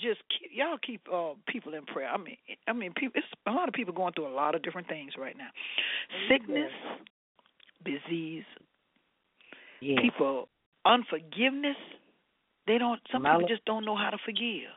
just 0.00 0.20
keep, 0.30 0.50
y'all 0.54 0.78
keep 0.84 1.02
uh, 1.12 1.34
people 1.46 1.74
in 1.74 1.84
prayer. 1.84 2.08
I 2.08 2.16
mean, 2.16 2.36
I 2.66 2.72
mean, 2.72 2.92
people. 2.94 3.12
It's 3.16 3.26
a 3.46 3.50
lot 3.50 3.68
of 3.68 3.74
people 3.74 3.92
going 3.92 4.14
through 4.14 4.28
a 4.28 4.34
lot 4.34 4.54
of 4.54 4.62
different 4.62 4.88
things 4.88 5.12
right 5.18 5.36
now. 5.36 5.48
Sickness, 6.28 6.72
disease, 7.84 8.44
Yeah. 9.80 10.00
people 10.00 10.48
unforgiveness 10.84 11.76
they 12.66 12.78
don't 12.78 13.00
some 13.12 13.22
people 13.22 13.46
just 13.48 13.64
don't 13.64 13.84
know 13.84 13.96
how 13.96 14.10
to 14.10 14.18
forgive 14.24 14.72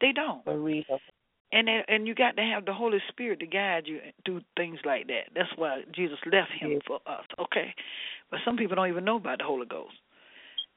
they 0.00 0.12
don't 0.12 0.42
For 0.44 0.58
real. 0.58 0.82
And 1.52 1.68
and 1.88 2.06
you 2.06 2.14
got 2.14 2.36
to 2.36 2.42
have 2.42 2.64
the 2.64 2.72
holy 2.72 2.98
spirit 3.08 3.40
to 3.40 3.46
guide 3.46 3.84
you 3.86 3.98
through 4.24 4.40
things 4.56 4.78
like 4.84 5.06
that 5.06 5.24
that's 5.34 5.48
why 5.56 5.82
jesus 5.94 6.18
left 6.26 6.50
him 6.60 6.72
Yeah. 6.72 6.78
for 6.86 7.00
us 7.06 7.24
okay 7.38 7.74
but 8.30 8.40
some 8.44 8.56
people 8.56 8.76
don't 8.76 8.88
even 8.88 9.04
know 9.04 9.16
about 9.16 9.38
the 9.38 9.44
holy 9.44 9.66
ghost 9.66 9.94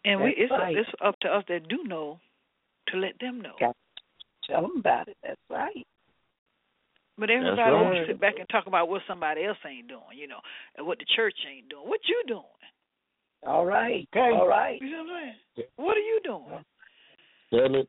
and 0.05 0.21
we 0.21 0.31
it's 0.37 0.51
right. 0.51 0.75
it's 0.75 0.89
up 1.03 1.19
to 1.21 1.27
us 1.29 1.43
that 1.47 1.67
do 1.67 1.83
know 1.83 2.19
to 2.89 2.97
let 2.97 3.19
them 3.19 3.41
know 3.41 3.53
Got- 3.59 3.75
Tell 4.49 4.61
them 4.63 4.73
about 4.79 5.07
it. 5.07 5.15
That's 5.23 5.39
right. 5.49 5.87
but 7.17 7.29
everybody 7.29 7.71
wants 7.71 7.95
right. 7.99 8.07
to 8.07 8.11
sit 8.11 8.19
back 8.19 8.33
and 8.39 8.49
talk 8.49 8.67
about 8.67 8.89
what 8.89 9.01
somebody 9.07 9.45
else 9.45 9.57
ain't 9.65 9.87
doing 9.87 10.17
you 10.17 10.27
know 10.27 10.39
and 10.77 10.85
what 10.85 10.99
the 10.99 11.05
church 11.15 11.35
ain't 11.49 11.69
doing 11.69 11.87
what 11.87 12.01
you 12.07 12.21
doing 12.27 12.43
All 13.47 13.65
right. 13.65 14.07
Okay. 14.13 14.35
All 14.35 14.47
right. 14.47 14.81
you 14.81 14.89
know 14.91 15.03
what 15.03 15.13
i'm 15.13 15.33
saying 15.55 15.67
what 15.77 15.95
are 15.97 15.99
you 16.01 16.19
doing 16.23 16.65
Tell 17.51 17.75
it. 17.75 17.87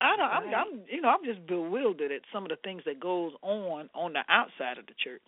I 0.00 0.16
don't. 0.16 0.30
I'm, 0.30 0.54
I'm. 0.54 0.80
You 0.88 1.00
know, 1.00 1.08
I'm 1.08 1.24
just 1.24 1.44
bewildered 1.46 2.12
at 2.12 2.22
some 2.32 2.44
of 2.44 2.50
the 2.50 2.56
things 2.62 2.82
that 2.86 3.00
goes 3.00 3.32
on 3.42 3.90
on 3.94 4.12
the 4.12 4.22
outside 4.28 4.78
of 4.78 4.86
the 4.86 4.94
church. 5.02 5.22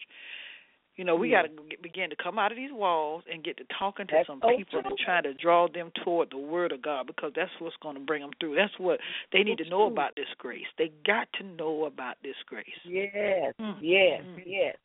You 0.97 1.05
know, 1.05 1.17
we 1.17 1.31
Yeah. 1.31 1.43
got 1.43 1.57
to 1.57 1.77
begin 1.83 2.11
to 2.11 2.17
come 2.17 2.39
out 2.39 2.53
of 2.53 2.57
these 2.59 2.73
walls 2.73 3.25
and 3.33 3.43
get 3.43 3.57
to 3.57 3.65
talking 3.79 4.07
to 4.09 4.13
That's 4.13 4.27
some 4.27 4.41
people 4.41 4.83
true. 4.83 4.91
and 4.91 4.99
try 4.99 5.23
to 5.23 5.33
draw 5.33 5.67
them 5.67 5.91
toward 6.05 6.31
the 6.31 6.37
Word 6.39 6.73
of 6.73 6.83
God 6.83 7.07
because 7.07 7.33
that's 7.35 7.51
what's 7.59 7.77
going 7.81 7.95
to 7.95 8.01
bring 8.03 8.21
them 8.21 8.33
through. 8.39 8.55
That's 8.57 8.79
what 8.79 9.01
they 9.33 9.43
need 9.43 9.59
So 9.59 9.65
to 9.65 9.71
know 9.71 9.87
true. 9.87 9.93
about 9.95 10.15
this 10.17 10.29
grace. 10.37 10.67
They 10.77 10.93
got 11.07 11.27
to 11.39 11.45
know 11.45 11.85
about 11.87 12.17
this 12.23 12.37
grace. 12.47 12.67
Yes. 12.85 13.55
Mm. 13.59 13.77
Yes. 13.81 14.23
Mm. 14.25 14.43
Yes. 14.45 14.77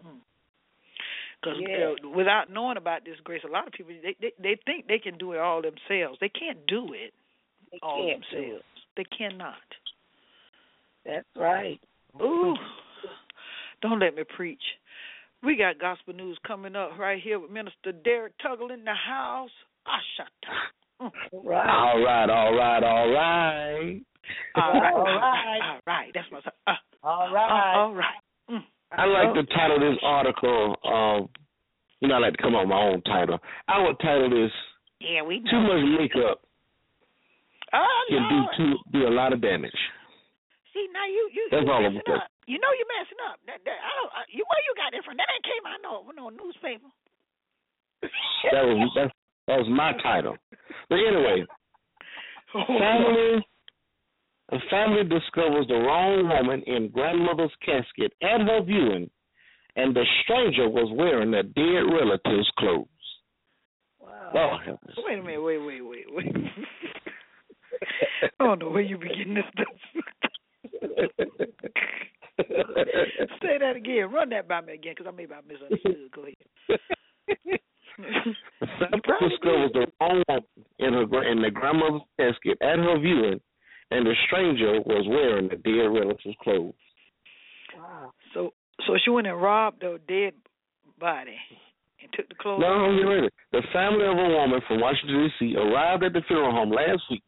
Because 1.41 1.60
Yeah. 1.60 1.95
uh, 2.04 2.10
without 2.10 2.50
knowing 2.50 2.78
about 2.78 3.04
this 3.04 3.19
grace, 3.24 3.43
a 3.43 3.48
lot 3.52 3.67
of 3.67 3.74
people 3.74 3.93
they, 4.02 4.15
they 4.21 4.32
they 4.39 4.56
think 4.65 4.88
they 4.88 5.00
can 5.00 5.17
do 5.17 5.34
it 5.34 5.39
all 5.39 5.62
themselves. 5.62 6.17
They 6.21 6.30
can't 6.30 6.65
do 6.65 6.93
it 6.93 7.13
They 7.71 7.80
all 7.84 8.08
themselves. 8.08 8.63
They 8.97 9.05
cannot. 9.17 9.55
That's 11.05 11.25
right. 11.36 11.79
Ooh, 12.21 12.55
don't 13.81 13.99
let 13.99 14.15
me 14.15 14.23
preach. 14.36 14.62
We 15.43 15.55
got 15.55 15.79
gospel 15.79 16.13
news 16.13 16.38
coming 16.47 16.75
up 16.75 16.97
right 16.97 17.21
here 17.21 17.39
with 17.39 17.51
Minister 17.51 17.91
Derick 17.91 18.34
Tuggle 18.43 18.73
in 18.73 18.84
the 18.84 18.93
house. 18.93 19.51
Ashata. 19.88 20.55
Mm. 21.01 21.12
Right. 21.43 21.69
All 21.69 22.03
right, 22.03 22.29
all 22.29 22.55
right, 22.55 22.84
all 22.84 23.12
right. 23.12 24.01
All 24.55 24.73
right, 24.73 24.93
all 24.93 25.03
right, 25.03 25.60
all 25.62 25.79
right. 25.86 26.12
That's 26.13 26.27
my. 26.31 26.39
Uh, 26.39 26.73
All 27.03 27.27
uh, 27.27 27.34
right. 27.34 27.75
all 27.75 27.93
right. 27.93 28.21
Mm. 28.49 28.63
I 28.91 29.05
like 29.05 29.36
to 29.36 29.43
title 29.53 29.79
this 29.79 29.99
article. 30.01 30.75
Um, 30.84 31.29
you 31.99 32.08
know, 32.08 32.15
I 32.15 32.19
like 32.19 32.34
to 32.34 32.41
come 32.41 32.55
up 32.55 32.62
with 32.62 32.69
my 32.69 32.81
own 32.81 33.01
title. 33.03 33.38
I 33.67 33.84
would 33.84 33.99
title 33.99 34.29
this 34.29 34.51
Yeah, 34.99 35.21
we 35.21 35.39
know. 35.39 35.51
"Too 35.51 35.62
Much 35.62 35.99
Makeup 35.99 36.41
Oh, 37.76 38.02
Can 38.08 38.24
Lord. 38.24 38.56
Do 38.56 38.64
Too 38.64 38.74
Do 38.92 39.00
a 39.08 39.14
Lot 39.14 39.34
of 39.34 39.42
Damage." 39.42 39.76
See 40.74 40.88
now 40.92 41.06
you 41.06 41.30
you 41.32 41.48
That's 41.52 41.63
you 41.63 41.71
all 41.71 41.84
messing 41.84 42.08
up. 42.12 42.28
You 42.48 42.60
know 42.60 42.71
you 42.71 42.86
messing 43.00 43.21
up. 43.32 43.40
That, 43.48 43.60
that, 43.63 43.80
I 43.80 43.92
don't. 44.00 44.12
You 44.32 44.44
where 44.48 44.63
you 44.63 44.73
got 44.76 44.92
that 44.96 45.04
from? 45.04 45.17
That 45.17 45.28
ain't 45.32 45.44
came 45.44 45.65
out 45.67 45.80
no 45.84 46.08
no 46.15 46.30
newspaper. 46.30 46.92
That 48.52 48.63
was 48.63 48.92
that, 48.96 49.12
that 49.48 49.58
was 49.60 49.69
my 49.69 49.94
title. 50.04 50.38
But 50.90 51.00
anyway, 51.00 51.46
oh, 52.56 52.63
family 52.67 53.44
a 54.52 54.58
family 54.69 55.04
discovers 55.04 55.67
the 55.67 55.76
wrong 55.76 56.30
woman 56.30 56.62
in 56.67 56.90
grandmother's 56.90 57.52
casket 57.65 58.13
at 58.21 58.42
her 58.42 58.62
viewing, 58.62 59.10
and 59.76 59.96
the 59.96 60.06
stranger 60.23 60.69
was 60.69 60.92
wearing 60.94 61.34
a 61.34 61.44
dead 61.44 61.88
relative's 61.90 62.52
clothes. 62.60 62.88
Wow. 64.00 64.60
Oh. 64.67 64.78
Wait 64.98 65.19
a 65.19 65.23
minute. 65.23 65.42
Wait 65.42 65.58
wait 65.58 65.82
wait 65.82 66.06
wait. 66.10 66.36
Oh, 68.40 68.46
I 68.46 68.48
don't 68.48 68.60
know 68.60 68.70
where 68.70 68.82
you 68.82 68.98
be 68.98 69.10
getting 69.10 69.36
this 69.36 69.44
stuff. 69.54 69.68
Say 73.42 73.58
that 73.60 73.76
again. 73.76 74.12
Run 74.12 74.30
that 74.30 74.48
by 74.48 74.62
me 74.62 74.74
again, 74.74 74.94
because 74.98 75.12
I 75.12 75.16
maybe 75.16 75.34
I 75.34 75.42
misunderstood. 75.48 76.12
Go 76.13 76.22
ahead. 76.24 77.60
The 77.98 79.02
family 79.08 79.30
discovers 79.30 79.72
the 79.74 79.88
wrong 80.02 80.24
woman 80.28 80.44
in 80.80 80.94
her 80.94 81.32
in 81.32 81.42
the 81.42 81.52
grandmother's 81.52 82.02
casket 82.20 82.58
at 82.62 82.78
her 82.78 83.00
viewing, 83.00 83.40
and 83.92 84.06
the 84.06 84.13
stranger 84.28 84.82
was 84.82 85.06
wearing 85.08 85.48
the 85.48 85.56
dead 85.56 85.88
relative's 85.88 86.36
clothes. 86.42 86.74
Wow. 87.78 88.12
So 88.34 88.54
so 88.86 88.98
she 89.04 89.10
went 89.12 89.28
and 89.28 89.42
robbed 89.42 89.82
the 89.82 90.00
dead 90.08 90.34
body 91.00 91.38
and 92.02 92.12
took 92.13 92.28
the 92.28 92.36
clothes. 92.36 92.60
No, 92.60 92.92
you 92.92 93.10
ready? 93.10 93.30
The 93.52 93.62
family 93.72 94.06
of 94.06 94.18
a 94.18 94.30
woman 94.30 94.60
from 94.68 94.82
Washington 94.82 95.30
D.C. 95.40 95.56
arrived 95.56 96.04
at 96.04 96.13
the 96.13 96.22
funeral 96.28 96.52
home 96.52 96.72
last 96.72 97.02
week 97.10 97.24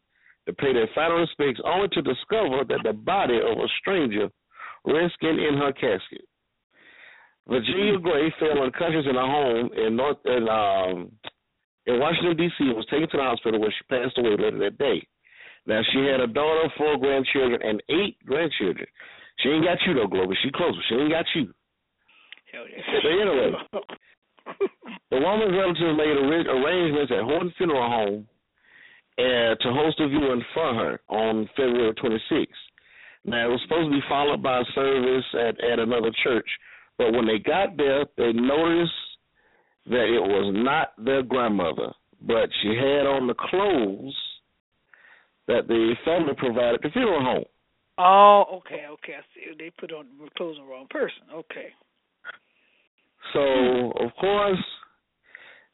to 0.47 0.53
pay 0.53 0.73
their 0.73 0.89
final 0.95 1.19
respects, 1.19 1.59
only 1.63 1.89
to 1.89 2.01
discover 2.01 2.63
that 2.67 2.79
the 2.83 2.93
body 2.93 3.37
of 3.37 3.57
a 3.59 3.67
stranger 3.79 4.29
resting 4.85 5.37
in 5.43 5.59
her 5.59 5.73
casket. 5.73 6.23
Virginia 7.47 7.99
Gray 7.99 8.33
fell 8.39 8.63
unconscious 8.63 9.05
in 9.07 9.15
her 9.15 9.27
home 9.27 9.69
in 9.75 9.95
North 9.95 10.17
in 10.25 10.47
um 10.49 11.11
in 11.85 11.99
Washington 11.99 12.35
D.C. 12.35 12.55
and 12.59 12.75
was 12.75 12.87
taken 12.91 13.07
to 13.09 13.17
the 13.17 13.23
hospital 13.23 13.59
where 13.59 13.71
she 13.71 13.87
passed 13.87 14.17
away 14.17 14.35
later 14.35 14.59
that 14.59 14.77
day. 14.77 15.05
Now 15.65 15.81
she 15.91 15.99
had 15.99 16.19
a 16.19 16.27
daughter, 16.27 16.71
four 16.77 16.97
grandchildren, 16.97 17.59
and 17.63 17.83
eight 17.89 18.17
grandchildren. 18.25 18.87
She 19.39 19.49
ain't 19.49 19.63
got 19.63 19.79
you 19.85 19.93
though, 19.93 20.07
Globee. 20.07 20.35
She 20.43 20.51
close, 20.51 20.75
but 20.75 20.83
she 20.87 20.95
ain't 20.95 21.11
got 21.11 21.25
you. 21.35 21.53
Hell 22.51 22.65
yeah. 22.67 22.83
So 23.03 23.07
anyway, 23.07 23.51
the 25.11 25.19
woman's 25.19 25.55
relatives 25.55 25.99
made 25.99 26.15
arrangements 26.47 27.11
at 27.11 27.23
Horton 27.23 27.53
Funeral 27.57 27.89
Home 27.91 28.27
uh, 29.17 29.55
to 29.55 29.73
host 29.73 29.99
a 29.99 30.07
viewing 30.07 30.43
for 30.53 30.73
her 30.73 30.99
on 31.09 31.49
February 31.55 31.93
26th. 31.93 32.47
Now, 33.25 33.47
it 33.47 33.51
was 33.51 33.61
supposed 33.63 33.91
to 33.91 33.97
be 33.97 34.03
followed 34.07 34.41
by 34.41 34.61
a 34.61 34.63
service 34.73 35.25
at, 35.33 35.61
at 35.63 35.79
another 35.79 36.11
church, 36.23 36.47
but 36.97 37.11
when 37.13 37.25
they 37.25 37.39
got 37.39 37.75
there, 37.75 38.05
they 38.17 38.31
noticed 38.31 38.91
that 39.87 40.05
it 40.05 40.21
was 40.21 40.53
not 40.55 40.93
their 41.03 41.23
grandmother, 41.23 41.91
but 42.21 42.49
she 42.61 42.69
had 42.69 43.05
on 43.05 43.27
the 43.27 43.33
clothes 43.33 44.15
that 45.47 45.67
the 45.67 45.95
family 46.05 46.33
provided 46.37 46.75
at 46.75 46.81
the 46.81 46.89
funeral 46.89 47.21
home. 47.21 47.45
oh, 47.97 48.57
okay, 48.57 48.85
okay. 48.91 49.13
I 49.13 49.23
see. 49.33 49.55
They 49.57 49.71
put 49.79 49.91
on 49.91 50.05
clothes 50.35 50.57
on 50.59 50.65
the 50.65 50.71
wrong 50.71 50.87
person. 50.89 51.23
Okay. 51.33 51.69
So, 53.33 53.93
of 54.03 54.11
course, 54.19 54.63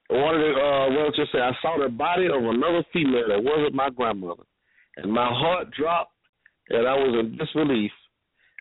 one 0.09 0.35
of 0.35 0.41
the 0.41 0.53
uh, 0.59 0.89
relatives 0.95 1.29
said, 1.31 1.41
I 1.41 1.51
saw 1.61 1.81
the 1.81 1.89
body 1.89 2.25
of 2.25 2.43
another 2.43 2.83
female 2.91 3.27
that 3.29 3.43
wasn't 3.43 3.73
my 3.73 3.89
grandmother. 3.89 4.43
And 4.97 5.11
my 5.11 5.27
heart 5.27 5.71
dropped, 5.71 6.13
and 6.69 6.87
I 6.87 6.93
was 6.93 7.15
in 7.19 7.37
disbelief. 7.37 7.91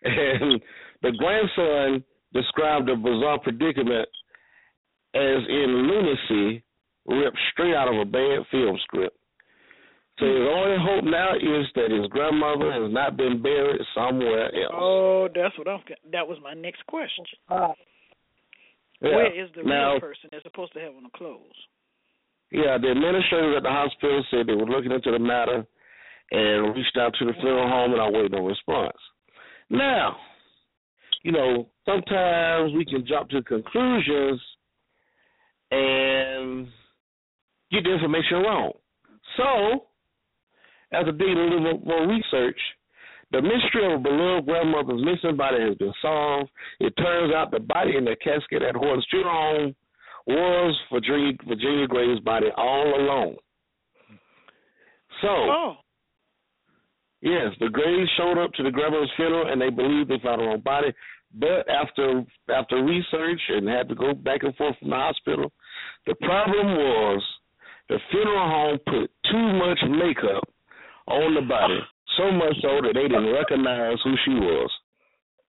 And 0.05 0.61
the 1.01 1.11
grandson 1.17 2.03
described 2.33 2.89
the 2.89 2.95
bizarre 2.95 3.39
predicament 3.39 4.09
as 5.13 5.41
in 5.47 5.87
lunacy 5.87 6.63
ripped 7.05 7.37
straight 7.51 7.75
out 7.75 7.87
of 7.87 7.99
a 7.99 8.05
bad 8.05 8.39
film 8.51 8.77
script. 8.83 9.15
So 10.19 10.25
his 10.25 10.47
only 10.47 10.77
hope 10.79 11.03
now 11.05 11.35
is 11.35 11.65
that 11.75 11.91
his 11.91 12.07
grandmother 12.07 12.71
has 12.71 12.91
not 12.91 13.17
been 13.17 13.41
buried 13.41 13.81
somewhere 13.95 14.45
else. 14.45 14.73
Oh, 14.73 15.27
that's 15.33 15.57
what 15.57 15.67
I'm. 15.67 15.81
That 16.11 16.27
was 16.27 16.37
my 16.43 16.53
next 16.53 16.85
question. 16.85 17.25
Wow. 17.49 17.75
Yeah. 19.03 19.15
Where 19.15 19.43
is 19.43 19.49
the 19.55 19.63
now, 19.63 19.91
real 19.91 19.99
person 19.99 20.29
they're 20.31 20.41
supposed 20.43 20.73
to 20.73 20.79
have 20.79 20.95
on 20.95 21.03
the 21.03 21.09
clothes? 21.15 21.39
Yeah, 22.51 22.77
the 22.77 22.91
administrators 22.91 23.55
at 23.57 23.63
the 23.63 23.69
hospital 23.69 24.23
said 24.31 24.47
they 24.47 24.53
were 24.53 24.65
looking 24.65 24.91
into 24.91 25.11
the 25.11 25.19
matter 25.19 25.65
and 26.31 26.75
reached 26.75 26.97
out 26.97 27.13
to 27.19 27.25
the 27.25 27.33
funeral 27.33 27.67
home 27.67 27.91
and 27.91 28.01
are 28.01 28.11
waiting 28.11 28.37
on 28.37 28.45
response. 28.45 28.97
Now, 29.69 30.15
you 31.23 31.31
know, 31.31 31.67
sometimes 31.85 32.73
we 32.73 32.85
can 32.85 33.05
jump 33.05 33.29
to 33.29 33.41
conclusions 33.43 34.39
and 35.71 36.67
get 37.71 37.83
the 37.83 37.93
information 37.93 38.37
wrong. 38.37 38.71
So, 39.37 39.85
after 40.93 41.11
doing 41.11 41.37
a 41.37 41.41
little 41.41 41.79
more 41.79 42.07
research, 42.07 42.59
the 43.33 43.41
mystery 43.41 43.85
of 43.85 43.99
a 43.99 44.03
beloved 44.03 44.45
grandmother's 44.45 45.03
missing 45.03 45.35
body 45.35 45.59
has 45.61 45.75
been 45.75 45.93
solved. 46.01 46.49
It 46.79 46.93
turns 46.97 47.33
out 47.33 47.51
the 47.51 47.59
body 47.59 47.97
in 47.97 48.05
the 48.05 48.15
casket 48.23 48.61
at 48.61 48.75
Horton's 48.75 49.05
funeral 49.09 49.33
home 49.33 49.75
was 50.27 50.79
Virginia, 50.93 51.33
Virginia 51.45 51.87
Gray's 51.87 52.19
body 52.21 52.47
all 52.55 52.95
along. 52.95 53.35
So, 55.21 55.27
Oh. 55.27 55.77
yes, 57.21 57.53
the 57.59 57.69
Grays 57.69 58.07
showed 58.17 58.37
up 58.37 58.53
to 58.53 58.63
the 58.63 58.71
grandmother's 58.71 59.11
funeral 59.15 59.47
and 59.51 59.61
they 59.61 59.69
believed 59.69 60.09
they 60.09 60.19
found 60.19 60.41
her 60.41 60.49
own 60.49 60.61
body. 60.61 60.93
But 61.35 61.67
after 61.67 62.23
after 62.53 62.83
research 62.83 63.41
and 63.49 63.67
had 63.67 63.89
to 63.89 63.95
go 63.95 64.13
back 64.13 64.43
and 64.43 64.55
forth 64.55 64.77
from 64.77 64.91
the 64.91 64.95
hospital, 64.95 65.51
the 66.05 66.13
problem 66.15 66.75
was 66.77 67.23
the 67.89 67.97
funeral 68.11 68.47
home 68.49 68.79
put 68.85 69.11
too 69.31 69.53
much 69.53 69.79
makeup 69.89 70.43
on 71.07 71.33
the 71.33 71.41
body, 71.41 71.79
so 72.17 72.31
much 72.31 72.55
so 72.61 72.81
that 72.81 72.93
they 72.93 73.07
didn't 73.07 73.31
recognize 73.33 73.97
who 74.03 74.13
she 74.25 74.33
was. 74.37 74.69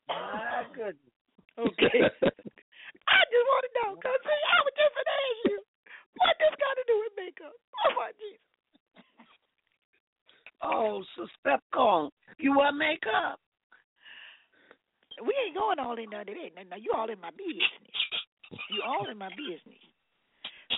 My 0.09 0.65
goodness. 0.75 1.15
Okay. 1.59 1.99
I 3.09 3.19
just 3.31 3.47
want 3.47 3.65
to 3.69 3.73
know, 3.79 3.91
because 3.97 4.21
see, 4.25 4.43
I 4.49 4.59
was 4.65 4.75
just 4.75 4.95
going 4.97 5.09
to 5.09 5.17
ask 5.17 5.41
you, 5.51 5.59
what 6.19 6.35
this 6.41 6.55
got 6.59 6.75
to 6.77 6.85
do 6.89 6.97
with 7.05 7.15
makeup? 7.21 7.55
Oh, 7.85 7.93
my 7.97 8.11
Jesus. 8.17 8.43
Oh, 10.65 11.05
so 11.17 11.27
step 11.41 11.61
gone. 11.73 12.11
You 12.39 12.57
wear 12.57 12.73
makeup. 12.73 13.39
We 15.23 15.35
ain't 15.47 15.55
going 15.55 15.79
all 15.79 15.95
in 15.99 16.11
there 16.11 16.25
today. 16.25 16.51
Now, 16.57 16.62
now, 16.75 16.81
you 16.81 16.91
all 16.97 17.09
in 17.11 17.21
my 17.21 17.31
business. 17.31 17.99
You 18.73 18.83
all 18.83 19.07
in 19.11 19.19
my 19.19 19.29
business. 19.31 19.79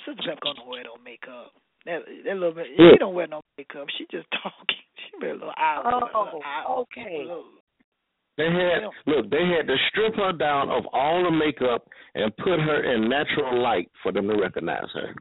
Sister 0.04 0.22
Pep 0.28 0.38
don't 0.42 0.66
wear 0.68 0.84
no 0.84 0.96
makeup. 1.02 1.52
That, 1.86 2.02
that 2.24 2.34
little 2.34 2.52
bit, 2.52 2.66
Yeah. 2.76 2.92
she 2.92 2.98
don't 2.98 3.14
wear 3.14 3.26
no 3.28 3.40
makeup. 3.56 3.86
She 3.96 4.04
just 4.10 4.26
talking. 4.42 4.75
She 5.20 5.26
wear 5.26 5.34
a 5.34 5.38
little 5.38 5.52
eye. 5.56 5.82
a 5.84 5.88
little 5.88 6.42
Oh, 6.68 6.80
okay. 6.82 7.26
They 8.36 8.52
had 8.52 8.84
look, 9.06 9.30
they 9.30 9.48
had 9.48 9.66
to 9.66 9.76
strip 9.88 10.14
her 10.16 10.32
down 10.32 10.68
of 10.68 10.84
all 10.92 11.24
the 11.24 11.30
makeup 11.30 11.88
and 12.14 12.36
put 12.36 12.60
her 12.60 12.84
in 12.92 13.08
natural 13.08 13.62
light 13.62 13.90
for 14.02 14.12
them 14.12 14.28
to 14.28 14.36
recognize 14.36 14.92
her. 14.92 15.14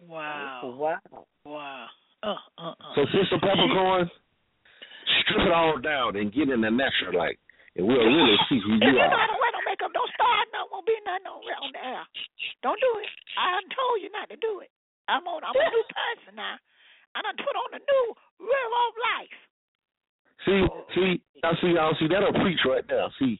Wow. 0.00 0.74
Wow. 0.76 1.26
Wow. 1.44 1.86
Uh, 2.22 2.36
uh, 2.56 2.72
uh. 2.72 2.94
So 2.96 3.04
Sister 3.12 3.36
Peppercorn, 3.40 4.08
strip 5.20 5.46
it 5.46 5.52
all 5.52 5.76
down 5.80 6.16
and 6.16 6.32
get 6.32 6.48
in 6.48 6.60
the 6.64 6.72
natural 6.72 7.16
light, 7.16 7.36
and 7.76 7.84
we'll 7.84 8.08
really 8.08 8.36
see 8.48 8.60
who 8.64 8.80
you 8.80 8.88
you 8.88 8.92
know 8.96 9.04
are. 9.04 9.20
how 9.20 9.28
to 9.28 9.36
wear 9.36 9.52
no 9.52 9.60
makeup, 9.68 9.92
don't 9.92 10.12
start 10.16 10.48
no 10.52 10.64
won't 10.72 10.88
be 10.88 10.96
nothing 11.04 11.28
on, 11.28 11.44
on 11.44 11.72
the 11.76 11.82
air. 11.84 12.04
Don't 12.64 12.80
do 12.80 12.92
it. 13.04 13.08
I 13.36 13.60
told 13.68 14.00
you 14.00 14.08
not 14.16 14.32
to 14.32 14.40
do 14.40 14.64
it. 14.64 14.72
I'm 15.12 15.28
on 15.28 15.44
I'm 15.44 15.52
a 15.52 15.68
new 15.68 15.86
person 15.92 16.40
now. 16.40 16.56
I 17.12 17.20
done 17.20 17.36
put 17.36 17.56
on 17.56 17.76
a 17.76 17.82
new 17.84 18.06
real 18.50 18.72
old 18.74 18.96
life. 19.14 19.36
See, 20.44 20.60
see, 20.94 21.10
I 21.44 21.52
see, 21.60 21.72
y'all 21.76 21.96
see 22.00 22.08
that'll 22.08 22.34
preach 22.42 22.58
right 22.66 22.84
there. 22.88 23.06
See, 23.18 23.38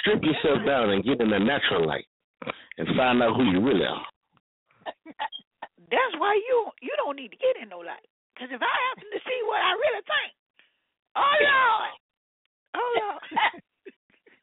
strip 0.00 0.22
yourself 0.22 0.66
down 0.66 0.90
and 0.90 1.04
get 1.04 1.20
in 1.20 1.30
the 1.30 1.38
natural 1.38 1.86
light, 1.86 2.06
and 2.78 2.88
find 2.96 3.22
out 3.22 3.36
who 3.36 3.44
you 3.50 3.60
really 3.62 3.86
are. 3.86 4.06
That's 5.90 6.14
why 6.18 6.34
you 6.34 6.70
you 6.82 6.94
don't 6.98 7.16
need 7.16 7.30
to 7.30 7.40
get 7.40 7.60
in 7.62 7.68
no 7.68 7.78
light. 7.78 8.08
Cause 8.38 8.48
if 8.50 8.62
I 8.62 8.74
happen 8.88 9.08
to 9.12 9.20
see 9.20 9.40
what 9.44 9.60
I 9.60 9.72
really 9.76 10.04
think, 10.08 10.32
oh 11.16 11.36
Lord, 11.44 11.92
oh 12.74 12.90
Lord. 12.98 13.22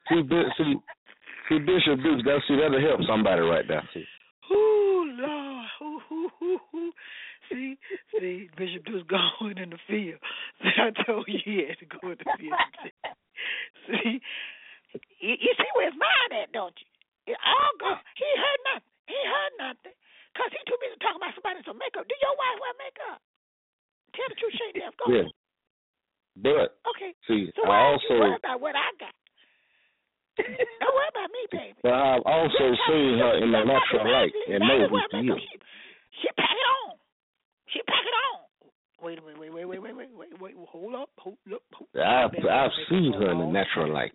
See, 0.07 0.23
see, 0.23 0.75
see, 1.49 1.59
Bishop 1.59 1.99
Dukes. 1.99 2.23
That 2.23 2.39
see 2.47 2.55
that'll 2.55 2.79
help 2.79 3.01
somebody 3.03 3.41
right 3.41 3.67
there. 3.67 3.83
See, 3.93 4.05
Ooh, 4.53 5.03
Lord. 5.19 5.65
Ooh, 5.81 6.01
ooh, 6.11 6.29
ooh, 6.41 6.59
ooh. 6.75 6.91
See, 7.49 7.77
see, 8.19 8.49
Bishop 8.57 8.83
Dukes 8.85 9.07
going 9.11 9.57
in 9.57 9.69
the 9.71 9.79
field. 9.87 10.19
See, 10.63 10.75
I 10.77 10.91
told 11.05 11.25
you 11.27 11.39
he 11.43 11.63
had 11.67 11.79
to 11.79 11.87
go 11.87 12.11
in 12.11 12.17
the 12.19 12.27
field. 12.37 12.59
See, 13.87 14.19
you, 15.23 15.33
you 15.39 15.51
see 15.55 15.69
where 15.75 15.87
his 15.87 15.95
mind 15.95 16.31
at, 16.43 16.51
don't 16.51 16.75
you? 16.75 16.87
It 17.33 17.39
all 17.43 17.73
gone. 17.79 17.99
He 18.19 18.27
heard 18.35 18.61
nothing. 18.73 18.93
He 19.07 19.19
heard 19.19 19.53
nothing. 19.59 19.95
Because 20.35 20.51
he 20.51 20.59
too 20.67 20.79
busy 20.83 20.95
talking 20.99 21.19
about 21.23 21.33
somebody 21.35 21.59
some 21.63 21.79
makeup. 21.79 22.03
Do 22.07 22.15
your 22.19 22.35
wife 22.35 22.57
wear 22.59 22.73
makeup? 22.83 23.19
Tell 24.15 24.27
the 24.31 24.37
truth, 24.39 24.55
Shane 24.59 24.75
Dev. 24.79 24.93
Go 24.99 25.05
yeah. 25.11 25.27
But 26.37 26.77
Okay. 26.93 27.11
see, 27.25 27.49
So 27.55 27.63
I 27.65 27.69
why 27.69 27.77
don't 27.79 28.01
you 28.03 28.09
also, 28.11 28.15
worry 28.21 28.37
about 28.37 28.59
what 28.61 28.75
I 28.77 28.89
got? 29.01 29.15
Don't 30.81 30.93
worry 30.93 31.09
about 31.09 31.29
me, 31.33 31.41
baby. 31.49 31.73
but 31.81 31.93
I've 31.97 32.25
also 32.27 32.65
seen 32.85 33.17
her 33.17 33.33
in 33.41 33.49
the 33.49 33.63
natural 33.65 34.05
light 34.05 34.33
and 34.51 34.61
know 34.61 34.85
who 34.85 35.01
she 35.09 35.17
is. 35.33 35.41
She, 35.41 35.57
she 36.21 36.27
it 36.29 36.67
on. 36.85 36.96
She 37.73 37.79
pack 37.87 38.03
it 38.03 38.15
on. 38.33 38.41
Wait 38.99 39.19
a 39.19 39.21
minute, 39.21 39.39
wait, 39.39 39.51
wait, 39.53 39.65
wait, 39.65 39.79
wait, 39.79 39.95
wait, 39.95 40.09
wait, 40.15 40.41
wait, 40.41 40.67
hold 40.69 40.95
up, 40.95 41.09
hold 41.17 41.37
up. 41.53 41.61
Hold 41.73 41.89
I've 41.95 42.33
up. 42.33 42.49
I've 42.49 42.71
seen 42.89 43.13
her 43.13 43.31
in 43.31 43.37
the 43.39 43.45
natural 43.45 43.93
light. 43.93 44.13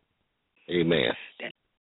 Amen. 0.70 1.12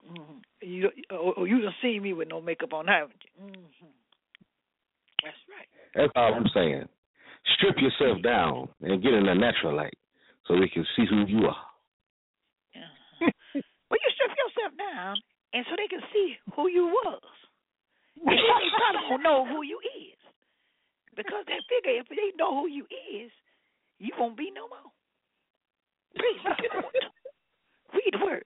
Mhm. 0.09 0.41
You, 0.61 0.91
oh, 1.11 1.33
oh, 1.37 1.43
you 1.45 1.61
done 1.61 1.73
seen 1.81 2.01
me 2.01 2.13
with 2.13 2.27
no 2.27 2.41
makeup 2.41 2.73
on, 2.73 2.87
haven't 2.87 3.21
you? 3.23 3.45
Mm-hmm. 3.45 3.85
That's 5.23 5.37
right. 5.47 5.67
That's 5.95 6.11
all 6.15 6.33
I'm 6.33 6.47
saying. 6.53 6.87
Strip 7.55 7.75
yourself 7.77 8.21
down 8.21 8.67
and 8.81 9.01
get 9.01 9.13
in 9.13 9.25
the 9.25 9.33
natural 9.33 9.75
light 9.75 9.97
so 10.47 10.55
we 10.55 10.69
can 10.69 10.85
see 10.95 11.05
who 11.09 11.25
you 11.25 11.45
are. 11.47 11.65
Well, 13.21 13.97
you 14.05 14.09
strip 14.13 14.31
yourself 14.37 14.77
down, 14.77 15.17
and 15.53 15.65
so 15.69 15.75
they 15.75 15.87
can 15.87 16.01
see 16.13 16.35
who 16.55 16.67
you 16.69 16.85
was. 16.87 17.21
And 18.19 18.37
then 18.37 18.45
they 18.45 18.69
probably 18.77 19.09
won't 19.09 19.23
know 19.23 19.45
who 19.47 19.63
you 19.63 19.79
is. 19.97 20.18
Because 21.19 21.43
they 21.51 21.59
figure 21.67 21.99
if 21.99 22.07
they 22.07 22.31
know 22.39 22.63
who 22.63 22.71
you 22.71 22.87
is, 22.87 23.27
you 23.99 24.15
won't 24.17 24.37
be 24.37 24.51
no 24.55 24.71
more. 24.71 24.87
Read, 26.15 26.39
read 26.47 26.63
the 26.63 26.79
word. 26.79 27.03
Read 27.93 28.13
the 28.15 28.25
word. 28.25 28.45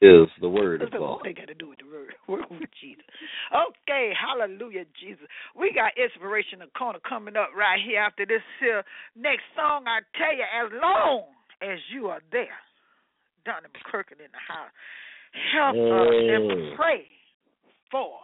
Is 0.00 0.30
the 0.40 0.48
word 0.48 0.82
of 0.82 0.92
God. 0.92 1.20
they 1.24 1.34
got 1.34 1.48
to 1.48 1.54
do 1.54 1.68
with 1.68 1.80
the 1.80 1.90
word. 1.90 2.14
Word 2.28 2.46
with 2.48 2.70
Jesus. 2.80 3.02
Okay, 3.52 4.12
hallelujah, 4.14 4.84
Jesus. 5.02 5.26
We 5.58 5.74
got 5.74 5.92
inspirational 5.98 6.68
corner 6.78 7.00
coming 7.06 7.36
up 7.36 7.50
right 7.58 7.80
here 7.84 8.00
after 8.00 8.24
this 8.24 8.40
here 8.60 8.84
next 9.18 9.42
song. 9.56 9.84
I 9.90 9.98
tell 10.16 10.32
you, 10.32 10.46
as 10.46 10.70
long 10.80 11.24
as 11.60 11.78
you 11.92 12.06
are 12.06 12.22
there, 12.30 12.56
Donnie 13.44 13.66
McClurkin 13.66 14.22
in 14.24 14.30
the 14.30 14.40
house, 14.46 14.70
help 15.52 15.74
us 15.74 16.14
and 16.14 16.50
Mm. 16.50 16.76
pray 16.76 17.08
for 17.90 18.20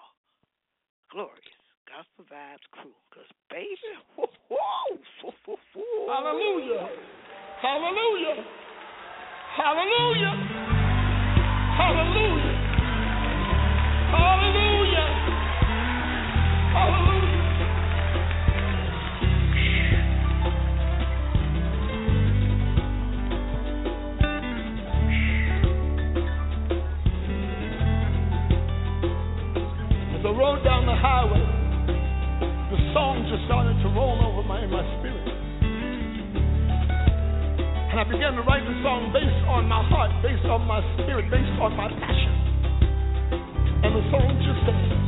glorious 1.10 1.55
gospel 1.86 2.24
vibes 2.26 2.66
crew. 2.72 2.94
Cause 3.14 3.30
baby, 3.50 3.78
whoa, 4.16 4.26
whoa. 4.48 4.98
Hallelujah. 6.06 6.88
Hallelujah. 7.62 8.44
Hallelujah. 9.56 10.34
Hallelujah. 11.76 12.56
Hallelujah. 14.12 15.06
As 30.14 30.24
I 30.24 30.30
rode 30.30 30.64
down 30.64 30.86
the 30.86 30.94
highway, 30.94 31.35
just 33.28 33.42
started 33.46 33.74
to 33.82 33.88
roll 33.90 34.22
over 34.22 34.46
my, 34.46 34.62
my 34.66 34.86
spirit. 34.98 35.26
And 37.90 37.98
I 37.98 38.04
began 38.04 38.38
to 38.38 38.42
write 38.46 38.62
the 38.62 38.76
song 38.86 39.10
based 39.10 39.42
on 39.50 39.66
my 39.66 39.82
heart, 39.88 40.10
based 40.22 40.46
on 40.46 40.62
my 40.62 40.78
spirit, 40.94 41.26
based 41.30 41.58
on 41.58 41.74
my 41.74 41.88
passion. 41.90 42.34
And 43.82 43.90
the 43.98 44.04
song 44.14 44.30
just 44.46 44.62
said, 44.62 45.05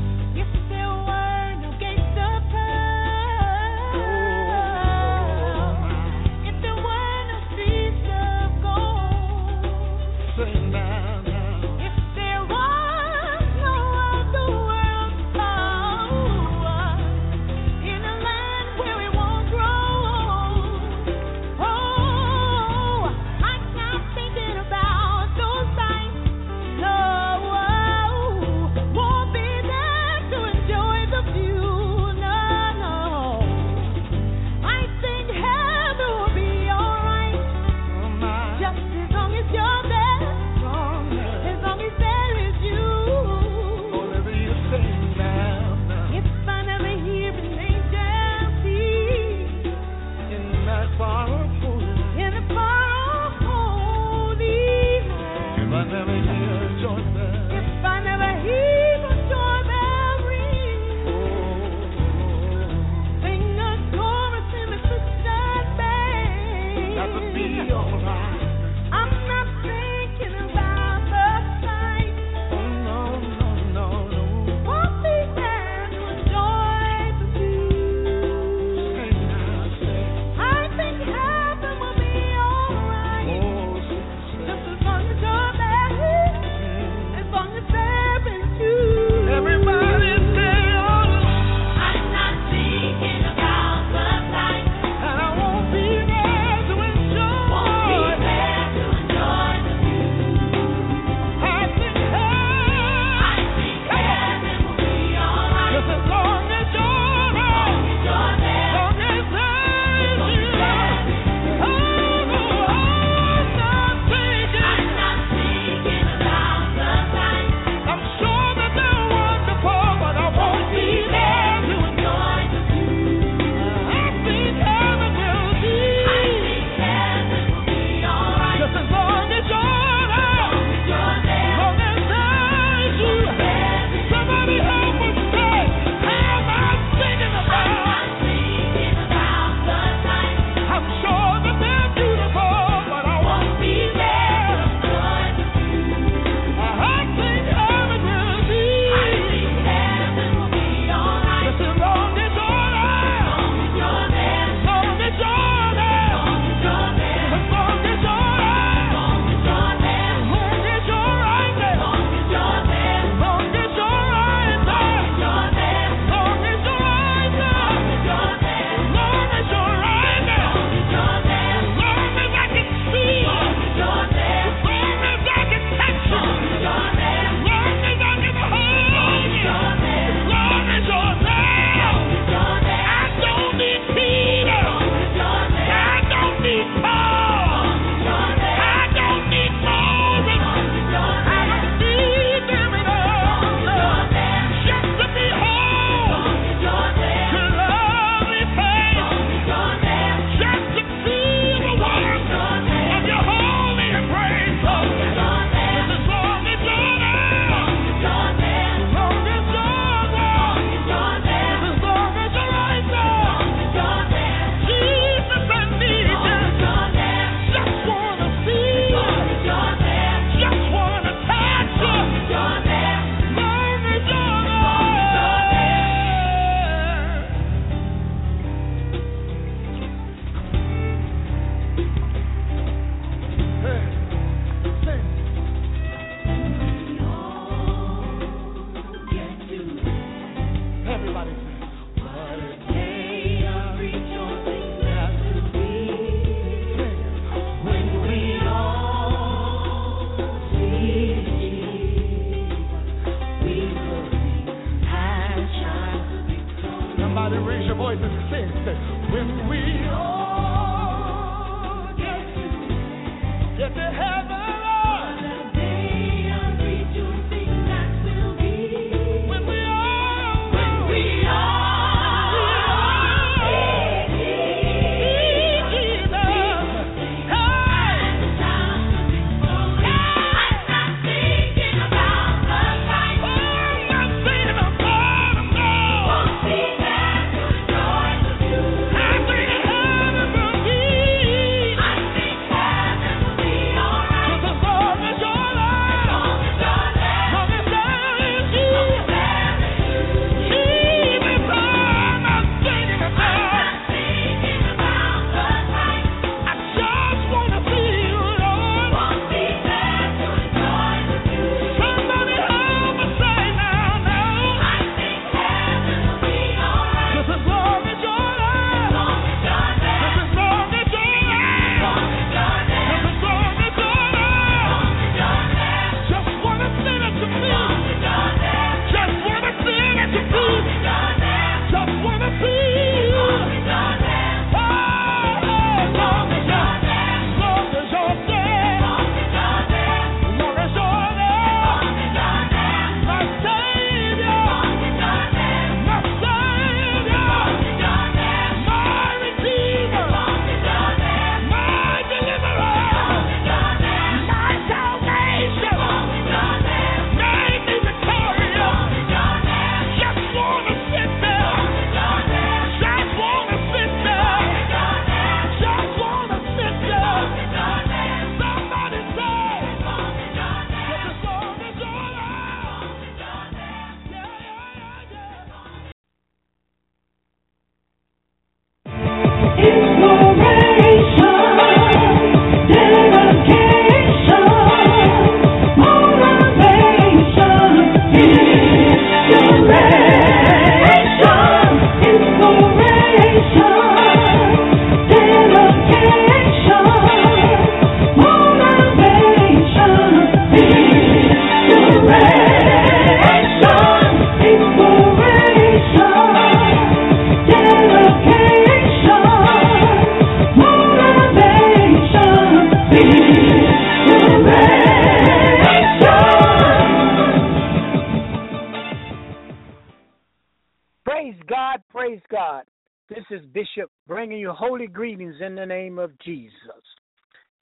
Jesus. 426.24 426.52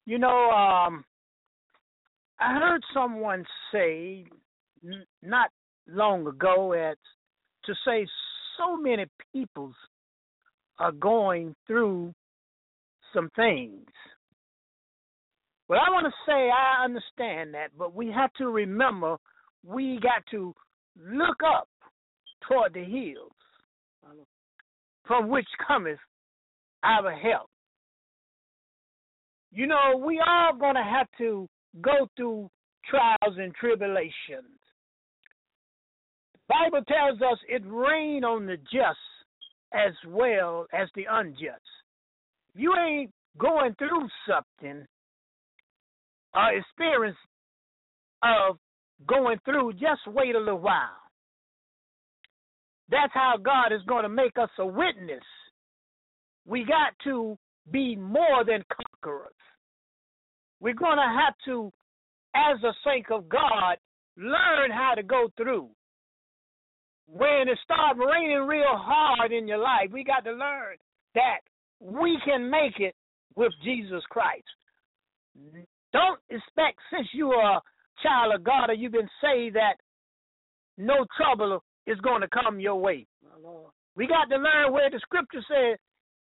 You 0.05 0.19
know, 0.19 0.49
um, 0.51 1.03
I 2.39 2.53
heard 2.53 2.81
someone 2.93 3.45
say 3.71 4.25
n- 4.83 5.05
not 5.21 5.49
long 5.87 6.27
ago 6.27 6.73
at 6.73 6.97
to 7.65 7.73
say 7.85 8.05
so 8.57 8.77
many 8.77 9.05
peoples 9.33 9.75
are 10.79 10.91
going 10.91 11.55
through 11.65 12.13
some 13.13 13.29
things. 13.35 13.85
Well, 15.67 15.79
I 15.85 15.89
want 15.91 16.05
to 16.05 16.13
say 16.25 16.49
I 16.49 16.85
understand 16.85 17.53
that, 17.53 17.69
but 17.77 17.93
we 17.93 18.07
have 18.11 18.31
to 18.37 18.47
remember 18.47 19.17
we 19.65 19.99
got 20.01 20.23
to 20.31 20.53
look 20.97 21.37
up 21.45 21.67
toward 22.47 22.73
the 22.73 22.83
hills 22.83 23.31
from 25.05 25.29
which 25.29 25.47
cometh 25.67 25.99
our 26.83 27.11
help. 27.11 27.49
You 29.57 29.65
know, 29.65 29.99
we 30.05 30.21
are 30.23 30.53
going 30.53 30.75
to 30.75 30.83
have 30.83 31.07
to 31.17 31.49
go 31.81 32.07
through 32.15 32.47
trials 32.87 33.37
and 33.37 33.55
tribulations. 33.55 34.59
The 36.31 36.39
Bible 36.47 36.85
tells 36.87 37.19
us 37.23 37.39
it 37.49 37.63
rain 37.65 38.23
on 38.23 38.45
the 38.45 38.57
just 38.57 38.99
as 39.73 39.93
well 40.07 40.67
as 40.71 40.87
the 40.93 41.05
unjust. 41.09 41.59
You 42.53 42.71
ain't 42.77 43.09
going 43.39 43.73
through 43.79 44.07
something 44.27 44.85
or 46.35 46.53
experience 46.53 47.17
of 48.21 48.59
going 49.07 49.39
through, 49.43 49.73
just 49.73 50.05
wait 50.05 50.35
a 50.35 50.39
little 50.39 50.59
while. 50.59 51.01
That's 52.91 53.13
how 53.15 53.37
God 53.43 53.73
is 53.73 53.81
going 53.87 54.03
to 54.03 54.09
make 54.09 54.37
us 54.39 54.51
a 54.59 54.65
witness. 54.67 55.23
We 56.45 56.63
got 56.63 56.93
to 57.05 57.35
be 57.71 57.95
more 57.95 58.43
than 58.45 58.63
conquerors. 58.71 59.33
We're 60.59 60.73
going 60.73 60.97
to 60.97 61.21
have 61.23 61.33
to, 61.45 61.71
as 62.35 62.63
a 62.63 62.73
saint 62.85 63.11
of 63.11 63.29
God, 63.29 63.77
learn 64.17 64.71
how 64.71 64.93
to 64.95 65.03
go 65.03 65.29
through. 65.37 65.69
When 67.07 67.47
it 67.47 67.57
starts 67.63 67.99
raining 67.99 68.47
real 68.47 68.75
hard 68.75 69.31
in 69.31 69.47
your 69.47 69.59
life, 69.59 69.89
we 69.91 70.03
got 70.03 70.25
to 70.25 70.31
learn 70.31 70.77
that 71.15 71.39
we 71.79 72.17
can 72.25 72.49
make 72.49 72.79
it 72.79 72.95
with 73.35 73.53
Jesus 73.63 74.03
Christ. 74.09 74.43
Don't 75.93 76.19
expect, 76.29 76.79
since 76.91 77.07
you 77.13 77.31
are 77.31 77.57
a 77.57 77.61
child 78.03 78.33
of 78.35 78.43
God 78.43 78.69
or 78.69 78.73
you've 78.73 78.91
been 78.91 79.09
saved, 79.21 79.55
that 79.55 79.75
no 80.77 81.05
trouble 81.15 81.63
is 81.85 81.99
going 81.99 82.21
to 82.21 82.27
come 82.27 82.59
your 82.59 82.75
way. 82.75 83.05
We 83.95 84.07
got 84.07 84.25
to 84.29 84.35
learn 84.35 84.73
where 84.73 84.89
the 84.89 84.99
scripture 84.99 85.41
says, 85.47 85.77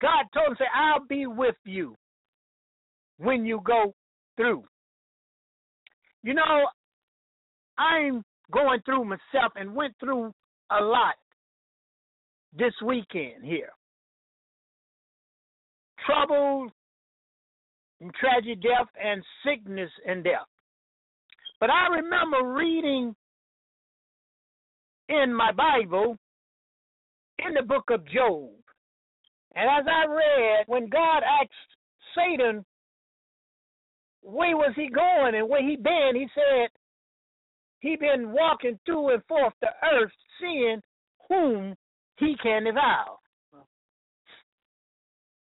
God 0.05 0.27
told 0.35 0.49
him, 0.49 0.57
say, 0.59 0.65
I'll 0.75 1.07
be 1.07 1.27
with 1.27 1.55
you 1.65 1.97
when 3.17 3.47
you 3.47 3.63
go 3.65 3.95
through. 4.37 4.65
You 6.23 6.35
know, 6.35 6.67
I'm 7.79 8.23
going 8.53 8.81
through 8.85 9.07
myself 9.07 9.53
and 9.57 9.75
went 9.75 9.95
through 9.99 10.31
a 10.71 10.85
lot 10.85 11.15
this 12.53 12.75
weekend 12.85 13.45
here. 13.45 13.71
Trouble 16.07 16.69
and 18.03 18.13
tragic 18.21 18.61
death 18.63 18.89
and 19.03 19.23
sickness 19.43 19.91
and 20.07 20.23
death. 20.23 20.47
But 21.61 21.71
I 21.71 21.87
remember 21.87 22.53
reading 22.53 23.17
in 25.09 25.33
my 25.33 25.51
Bible 25.53 26.19
in 27.39 27.55
the 27.55 27.63
book 27.63 27.85
of 27.89 28.07
Job. 28.07 28.51
And 29.55 29.69
as 29.71 29.87
I 29.87 30.07
read, 30.07 30.65
when 30.67 30.89
God 30.89 31.23
asked 31.23 31.51
Satan, 32.15 32.65
where 34.23 34.57
was 34.57 34.73
he 34.75 34.89
going 34.89 35.35
and 35.35 35.49
where 35.49 35.63
he 35.63 35.77
been, 35.77 36.13
he 36.15 36.27
said 36.35 36.69
he 37.81 37.97
been 37.97 38.33
walking 38.33 38.79
through 38.87 39.15
and 39.15 39.23
forth 39.27 39.53
the 39.61 39.69
earth, 39.93 40.11
seeing 40.41 40.81
whom 41.29 41.75
he 42.19 42.35
can 42.43 42.65
devour. 42.65 43.19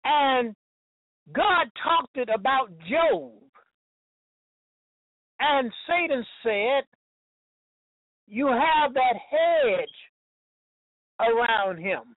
And 0.03 0.56
God 1.34 1.68
talked 1.84 2.18
it 2.18 2.30
about 2.34 2.70
Job. 2.88 3.32
And 5.39 5.72
Satan 5.88 6.26
said, 6.43 6.84
You 8.28 8.47
have 8.47 8.93
that 8.93 9.16
hedge 9.30 9.88
around 11.20 11.80
him. 11.80 12.16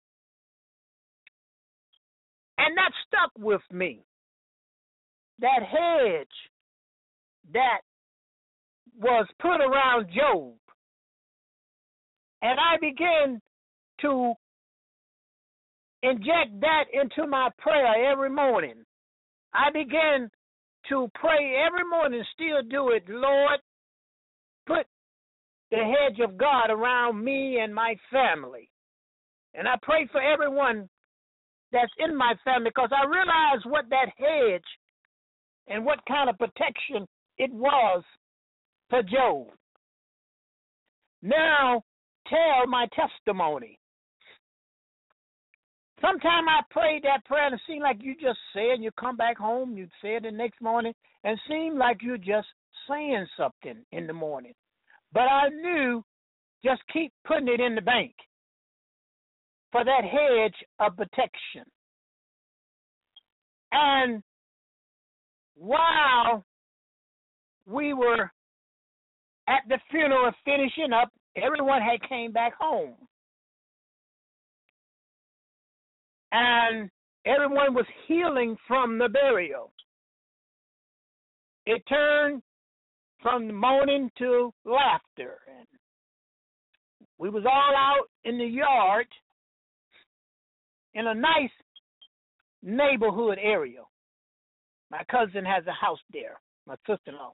And 2.68 2.76
that 2.76 2.91
stuck 3.07 3.32
with 3.39 3.61
me. 3.72 4.01
That 5.39 5.61
hedge 5.63 6.28
that 7.53 7.80
was 8.99 9.26
put 9.39 9.61
around 9.61 10.09
Job. 10.13 10.55
And 12.41 12.59
I 12.59 12.76
began 12.82 13.39
to 14.01 14.34
inject 16.03 16.59
that 16.59 16.86
into 16.91 17.26
my 17.26 17.47
prayer 17.57 18.11
every 18.11 18.30
morning. 18.30 18.84
I 19.53 19.72
began 19.72 20.30
to 20.89 21.09
pray 21.15 21.63
every 21.65 21.89
morning, 21.89 22.22
still 22.34 22.63
do 22.70 22.89
it. 22.89 23.03
Lord, 23.07 23.61
put 24.68 24.86
the 25.72 25.78
hedge 25.78 26.20
of 26.20 26.38
God 26.38 26.70
around 26.70 27.24
me 27.24 27.59
and 27.63 27.74
my 27.74 27.95
family. 28.11 28.70
And 29.53 29.70
I 29.70 29.76
pray 29.82 30.05
for 30.11 30.22
everyone 30.22 30.89
that's 31.72 31.91
in 31.99 32.15
my 32.15 32.34
family 32.43 32.70
because 32.70 32.91
I 32.91 33.05
realize 33.05 33.63
what 33.65 33.86
that 33.89 34.09
hedge 34.18 34.63
and 35.68 35.86
what 35.86 35.99
kind 36.07 36.30
of 36.30 36.38
protection 36.38 37.07
it 37.38 37.51
was 37.51 38.03
for 38.89 39.03
Job. 39.03 39.47
Now, 41.22 41.84
tell 42.28 42.68
my 42.68 42.88
testimony. 42.95 43.80
Sometimes 45.99 46.47
I 46.47 46.61
prayed 46.70 47.03
that 47.03 47.26
prayer 47.26 47.47
and 47.47 47.55
it 47.55 47.61
seemed 47.68 47.82
like 47.82 47.97
you 48.01 48.13
just 48.13 48.38
said 48.53 48.82
you 48.82 48.91
come 48.99 49.18
back 49.18 49.38
home, 49.38 49.76
you 49.76 49.88
say 50.01 50.15
it 50.15 50.24
the 50.24 50.32
next 50.32 50.61
morning, 50.61 50.93
and 51.24 51.34
it 51.34 51.39
seemed 51.49 51.78
like 51.78 51.97
you're 52.01 52.18
just 52.18 52.47
saying 52.88 53.26
something 53.36 53.84
in 53.91 54.05
the 54.05 54.13
morning. 54.13 54.53
But 55.11 55.24
I 55.24 55.49
knew 55.49 56.03
just 56.63 56.82
keep 56.93 57.11
putting 57.26 57.47
it 57.47 57.59
in 57.59 57.76
the 57.76 57.82
bank 57.82 58.13
for 59.72 59.84
that 59.84 60.03
hedge 60.03 60.55
of 60.80 60.95
protection. 60.95 61.63
And 63.72 64.24
while 65.55 66.45
we 67.65 67.93
were 67.93 68.32
at 69.47 69.61
the 69.68 69.80
funeral 69.89 70.32
finishing 70.45 70.93
up, 70.93 71.09
everyone 71.36 71.82
had 71.82 72.07
came 72.07 72.32
back 72.32 72.53
home. 72.59 72.95
And 76.32 76.89
everyone 77.26 77.74
was 77.74 77.86
healing 78.07 78.57
from 78.68 78.97
the 78.97 79.09
burial. 79.09 79.72
It 81.65 81.82
turned 81.89 82.41
from 83.22 83.53
mourning 83.53 84.09
to 84.20 84.53
laughter. 84.65 85.39
And 85.47 85.68
we 87.18 87.30
was 87.30 87.43
all 87.45 87.76
out 87.76 88.07
in 88.24 88.38
the 88.38 88.45
yard 88.45 89.07
in 90.98 91.06
a 91.06 91.14
nice 91.14 91.52
neighborhood 92.64 93.38
area. 93.41 93.82
My 94.89 95.04
cousin 95.12 95.45
has 95.45 95.64
a 95.68 95.72
house 95.72 96.00
there, 96.12 96.39
my 96.66 96.76
sister-in-law. 96.88 97.34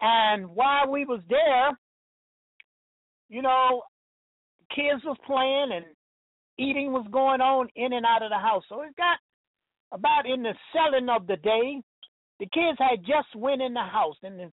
And 0.00 0.48
while 0.48 0.88
we 0.90 1.04
was 1.04 1.20
there, 1.28 1.70
you 3.28 3.42
know, 3.42 3.82
kids 4.74 5.02
was 5.04 5.16
playing 5.26 5.70
and 5.74 5.84
eating 6.58 6.92
was 6.92 7.06
going 7.10 7.40
on 7.40 7.68
in 7.74 7.92
and 7.92 8.06
out 8.06 8.22
of 8.22 8.30
the 8.30 8.38
house. 8.38 8.62
So 8.68 8.82
it 8.82 8.94
got 8.96 9.18
about 9.90 10.26
in 10.26 10.42
the 10.42 10.54
selling 10.72 11.08
of 11.08 11.26
the 11.26 11.36
day, 11.36 11.80
the 12.38 12.46
kids 12.46 12.78
had 12.78 13.00
just 13.00 13.34
went 13.34 13.62
in 13.62 13.74
the 13.74 13.80
house 13.80 14.16
and 14.22 14.38
the, 14.38 14.52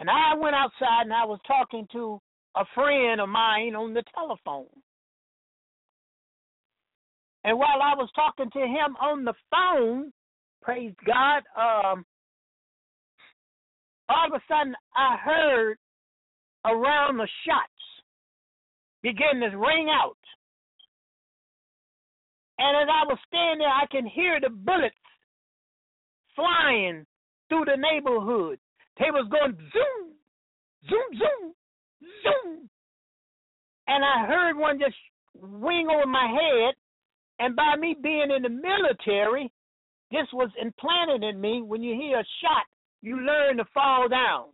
and 0.00 0.10
I 0.10 0.34
went 0.34 0.56
outside 0.56 1.02
and 1.02 1.12
I 1.12 1.26
was 1.26 1.38
talking 1.46 1.86
to 1.92 2.20
a 2.56 2.64
friend 2.74 3.20
of 3.20 3.28
mine 3.28 3.76
on 3.76 3.94
the 3.94 4.02
telephone. 4.14 4.66
And 7.44 7.58
while 7.58 7.80
I 7.82 7.94
was 7.94 8.10
talking 8.14 8.50
to 8.50 8.60
him 8.60 8.96
on 9.00 9.24
the 9.24 9.34
phone, 9.50 10.12
praise 10.62 10.94
God, 11.06 11.42
um, 11.56 12.04
all 14.08 14.26
of 14.26 14.34
a 14.34 14.42
sudden 14.48 14.74
I 14.94 15.16
heard 15.16 15.78
around 16.66 17.16
the 17.16 17.28
shots 17.46 17.80
begin 19.02 19.40
to 19.40 19.56
ring 19.56 19.88
out. 19.90 20.16
And 22.58 22.76
as 22.76 22.88
I 22.92 23.06
was 23.06 23.18
standing 23.26 23.60
there, 23.60 23.68
I 23.68 23.86
can 23.90 24.04
hear 24.04 24.38
the 24.38 24.50
bullets 24.50 24.94
flying 26.36 27.06
through 27.48 27.64
the 27.64 27.76
neighborhood. 27.76 28.58
They 28.98 29.10
was 29.10 29.26
going 29.30 29.56
zoom, 29.72 30.12
zoom, 30.88 31.18
zoom, 31.18 31.54
zoom. 32.22 32.68
And 33.88 34.04
I 34.04 34.26
heard 34.26 34.58
one 34.58 34.78
just 34.78 34.94
wing 35.34 35.88
over 35.90 36.06
my 36.06 36.26
head. 36.26 36.74
And 37.40 37.56
by 37.56 37.76
me 37.76 37.96
being 38.02 38.30
in 38.30 38.42
the 38.42 38.50
military, 38.50 39.50
this 40.12 40.26
was 40.32 40.50
implanted 40.60 41.24
in 41.24 41.40
me. 41.40 41.62
When 41.62 41.82
you 41.82 41.94
hear 41.94 42.20
a 42.20 42.24
shot, 42.42 42.66
you 43.02 43.18
learn 43.18 43.56
to 43.56 43.64
fall 43.74 44.08
down. 44.08 44.48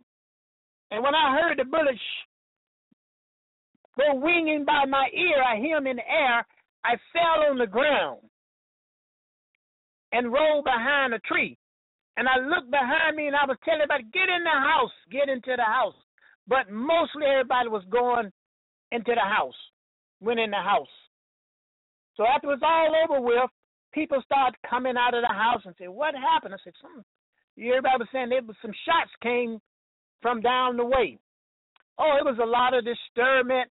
And 0.91 1.03
when 1.03 1.13
I 1.13 1.37
heard 1.39 1.59
the 1.59 1.65
bullet 1.65 1.95
sh- 1.95 2.27
go 3.97 4.15
winging 4.15 4.65
by 4.65 4.85
my 4.85 5.09
ear, 5.13 5.43
I 5.43 5.57
hear 5.59 5.77
him 5.77 5.87
in 5.87 5.97
the 5.97 6.09
air. 6.09 6.47
I 6.85 6.95
fell 7.13 7.51
on 7.51 7.57
the 7.57 7.67
ground 7.67 8.21
and 10.13 10.31
rolled 10.31 10.63
behind 10.65 11.13
a 11.13 11.19
tree. 11.19 11.57
And 12.15 12.27
I 12.27 12.37
looked 12.39 12.71
behind 12.71 13.17
me 13.17 13.27
and 13.27 13.35
I 13.35 13.45
was 13.45 13.57
telling 13.65 13.81
everybody, 13.81 14.05
get 14.13 14.29
in 14.29 14.43
the 14.43 14.49
house, 14.49 14.91
get 15.11 15.29
into 15.29 15.55
the 15.57 15.63
house. 15.63 15.95
But 16.47 16.71
mostly 16.71 17.25
everybody 17.25 17.69
was 17.69 17.83
going 17.91 18.31
into 18.91 19.13
the 19.13 19.27
house, 19.27 19.55
went 20.21 20.39
in 20.39 20.51
the 20.51 20.57
house. 20.57 20.87
So 22.17 22.25
after 22.25 22.49
it 22.49 22.59
was 22.59 22.65
all 22.65 22.91
over 22.97 23.21
with, 23.21 23.49
people 23.93 24.21
started 24.25 24.57
coming 24.67 24.97
out 24.97 25.13
of 25.13 25.21
the 25.21 25.33
house 25.33 25.61
and 25.65 25.75
said, 25.77 25.89
What 25.89 26.15
happened? 26.15 26.53
I 26.53 26.57
said, 26.63 26.73
Some 26.81 27.05
everybody 27.57 27.97
was 27.97 28.07
saying 28.11 28.29
there 28.29 28.41
was 28.41 28.55
some 28.61 28.73
shots 28.85 29.11
came 29.21 29.59
from 30.21 30.41
down 30.41 30.77
the 30.77 30.85
way. 30.85 31.17
Oh, 31.97 32.17
it 32.19 32.25
was 32.25 32.37
a 32.41 32.45
lot 32.45 32.73
of 32.73 32.85
disturbance 32.85 33.71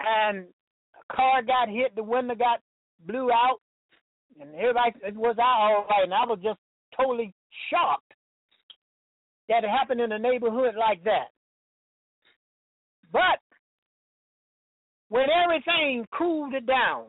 and 0.00 0.46
a 0.94 1.14
car 1.14 1.42
got 1.42 1.68
hit, 1.68 1.94
the 1.96 2.02
window 2.02 2.34
got 2.34 2.60
blew 3.06 3.30
out, 3.30 3.58
and 4.40 4.54
everybody 4.54 4.92
it 5.02 5.14
was 5.14 5.36
all 5.38 5.86
right, 5.90 6.04
and 6.04 6.14
I 6.14 6.24
was 6.24 6.38
just 6.42 6.58
totally 6.96 7.34
shocked 7.70 8.12
that 9.48 9.64
it 9.64 9.70
happened 9.70 10.00
in 10.00 10.12
a 10.12 10.18
neighborhood 10.18 10.74
like 10.78 11.02
that. 11.04 11.28
But 13.12 13.40
when 15.08 15.26
everything 15.44 16.06
cooled 16.16 16.52
down, 16.66 17.06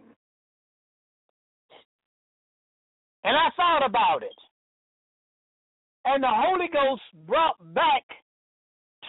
and 3.24 3.36
I 3.36 3.50
thought 3.56 3.86
about 3.86 4.24
it, 4.24 4.36
and 6.06 6.24
the 6.24 6.32
Holy 6.32 6.68
Ghost 6.72 7.02
brought 7.28 7.58
back 7.74 8.04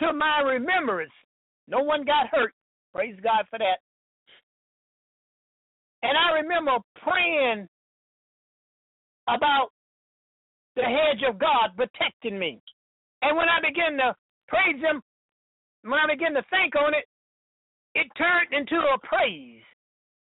to 0.00 0.12
my 0.12 0.40
remembrance. 0.40 1.12
No 1.68 1.80
one 1.80 2.04
got 2.04 2.28
hurt. 2.30 2.52
Praise 2.92 3.16
God 3.22 3.44
for 3.48 3.58
that. 3.58 3.78
And 6.02 6.16
I 6.16 6.40
remember 6.40 6.78
praying 7.02 7.68
about 9.28 9.68
the 10.76 10.82
hedge 10.82 11.22
of 11.28 11.38
God 11.38 11.70
protecting 11.76 12.38
me. 12.38 12.61
And 13.22 13.36
when 13.36 13.48
I 13.48 13.61
began 13.61 13.96
to 13.98 14.14
praise 14.48 14.80
Him, 14.80 15.02
when 15.82 16.00
I 16.00 16.06
began 16.12 16.32
to 16.34 16.42
think 16.50 16.74
on 16.74 16.94
it, 16.94 17.04
it 17.94 18.06
turned 18.16 18.52
into 18.52 18.76
a 18.76 18.98
praise. 19.06 19.62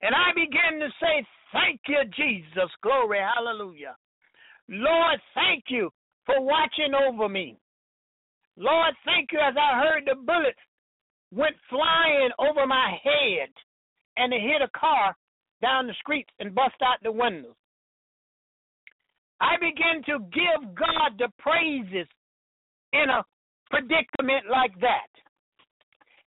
And 0.03 0.13
I 0.13 0.35
began 0.35 0.79
to 0.79 0.89
say, 0.99 1.25
Thank 1.53 1.81
you, 1.87 2.01
Jesus. 2.15 2.69
Glory, 2.81 3.19
hallelujah. 3.19 3.95
Lord, 4.67 5.19
thank 5.33 5.65
you 5.67 5.89
for 6.25 6.41
watching 6.41 6.93
over 6.93 7.29
me. 7.29 7.57
Lord, 8.57 8.93
thank 9.05 9.31
you 9.31 9.39
as 9.39 9.53
I 9.57 9.79
heard 9.79 10.03
the 10.05 10.15
bullets 10.15 10.59
went 11.31 11.55
flying 11.69 12.29
over 12.39 12.67
my 12.67 12.97
head 13.03 13.49
and 14.17 14.33
it 14.33 14.41
hit 14.41 14.61
a 14.61 14.77
car 14.77 15.15
down 15.61 15.87
the 15.87 15.93
street 16.01 16.27
and 16.39 16.53
bust 16.53 16.75
out 16.83 16.97
the 17.01 17.11
windows. 17.11 17.55
I 19.41 19.55
began 19.57 20.03
to 20.05 20.25
give 20.31 20.75
God 20.75 21.17
the 21.17 21.29
praises 21.39 22.07
in 22.93 23.09
a 23.09 23.23
predicament 23.69 24.45
like 24.49 24.79
that. 24.81 25.09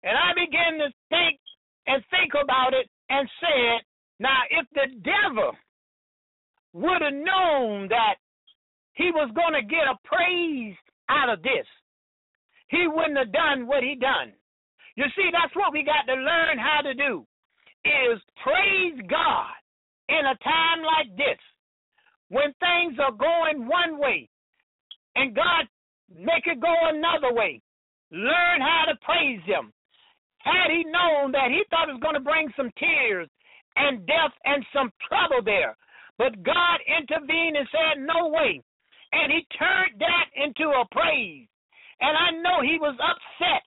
And 0.04 0.18
I 0.18 0.34
began 0.34 0.80
to 0.80 0.94
think 1.10 1.40
and 1.88 2.04
think 2.10 2.34
about 2.42 2.74
it 2.74 2.90
and 3.10 3.30
said, 3.40 3.86
now 4.20 4.40
if 4.50 4.68
the 4.74 4.88
devil 5.02 5.52
would 6.74 7.02
have 7.02 7.14
known 7.14 7.88
that 7.90 8.16
he 8.94 9.12
was 9.12 9.32
going 9.36 9.54
to 9.54 9.68
get 9.68 9.88
a 9.88 9.96
praise 10.04 10.76
out 11.10 11.30
of 11.30 11.42
this. 11.44 11.68
He 12.68 12.88
wouldn't 12.88 13.18
have 13.18 13.32
done 13.32 13.68
what 13.68 13.84
he 13.84 13.96
done. 13.96 14.34
You 14.96 15.06
see, 15.16 15.30
that's 15.32 15.56
what 15.56 15.74
we 15.74 15.84
got 15.84 16.08
to 16.08 16.20
learn 16.20 16.58
how 16.58 16.82
to 16.82 16.94
do 16.94 17.26
is 17.86 18.20
praise 18.44 19.00
God 19.10 19.54
in 20.10 20.26
a 20.26 20.36
time 20.44 20.82
like 20.84 21.16
this. 21.18 21.40
when 22.30 22.54
things 22.60 22.98
are 23.00 23.12
going 23.12 23.68
one 23.68 24.00
way 24.00 24.30
and 25.16 25.36
God 25.36 25.66
make 26.10 26.46
it 26.48 26.60
go 26.60 26.74
another 26.90 27.34
way. 27.34 27.62
Learn 28.12 28.62
how 28.62 28.86
to 28.88 28.96
praise 29.02 29.42
Him. 29.46 29.72
Had 30.46 30.70
he 30.70 30.86
known 30.86 31.34
that 31.34 31.50
he 31.50 31.66
thought 31.70 31.90
it 31.90 31.98
was 31.98 32.06
going 32.06 32.14
to 32.18 32.22
bring 32.22 32.54
some 32.56 32.70
tears 32.78 33.28
and 33.76 34.06
death 34.06 34.34
and 34.46 34.64
some 34.72 34.94
trouble 35.10 35.42
there, 35.44 35.76
but 36.18 36.42
God 36.44 36.78
intervened 36.86 37.58
and 37.58 37.68
said, 37.74 38.06
No 38.06 38.30
way. 38.30 38.62
And 39.12 39.32
he 39.32 39.42
turned 39.58 39.98
that 40.00 40.28
into 40.38 40.70
a 40.70 40.86
praise. 40.92 41.48
And 42.00 42.14
I 42.14 42.30
know 42.44 42.62
he 42.62 42.78
was 42.78 42.96
upset 43.00 43.66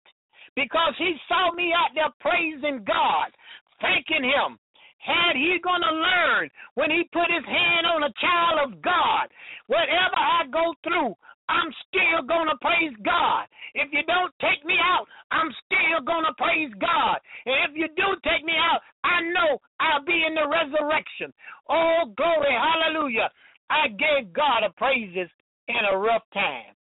because 0.54 0.94
he 0.98 1.14
saw 1.26 1.52
me 1.52 1.72
out 1.74 1.90
there 1.94 2.12
praising 2.20 2.84
God, 2.86 3.34
thanking 3.80 4.24
him. 4.24 4.58
Had 4.98 5.34
he 5.34 5.58
going 5.62 5.82
to 5.82 5.94
learn 5.94 6.50
when 6.74 6.90
he 6.90 7.08
put 7.12 7.30
his 7.30 7.46
hand 7.46 7.86
on 7.86 8.02
a 8.02 8.18
child 8.20 8.56
of 8.66 8.82
God, 8.82 9.30
whatever 9.66 10.18
I 10.18 10.44
go 10.52 10.74
through, 10.84 11.14
I'm 11.48 11.72
still 11.88 12.26
going 12.28 12.48
to 12.48 12.58
praise 12.60 12.92
God. 13.04 13.48
If 13.74 13.88
you 13.92 14.04
don't 14.04 14.32
take 14.40 14.64
me 14.64 14.76
out, 14.76 15.06
I'm 15.30 15.48
still 15.64 16.04
going 16.04 16.24
to 16.24 16.36
praise 16.36 16.72
God. 16.80 17.18
And 17.46 17.56
if 17.68 17.72
you 17.76 17.88
do 17.96 18.16
take 18.24 18.44
me 18.44 18.52
out, 18.52 18.80
I 19.04 19.24
know 19.32 19.58
I'll 19.80 20.04
be 20.04 20.24
in 20.26 20.34
the 20.34 20.44
resurrection. 20.44 21.32
Oh, 21.68 22.12
glory, 22.16 22.52
hallelujah. 22.52 23.30
I 23.70 23.88
gave 23.88 24.32
God 24.32 24.64
a 24.64 24.72
praises 24.76 25.28
in 25.68 25.82
a 25.92 25.96
rough 25.96 26.24
time. 26.32 26.76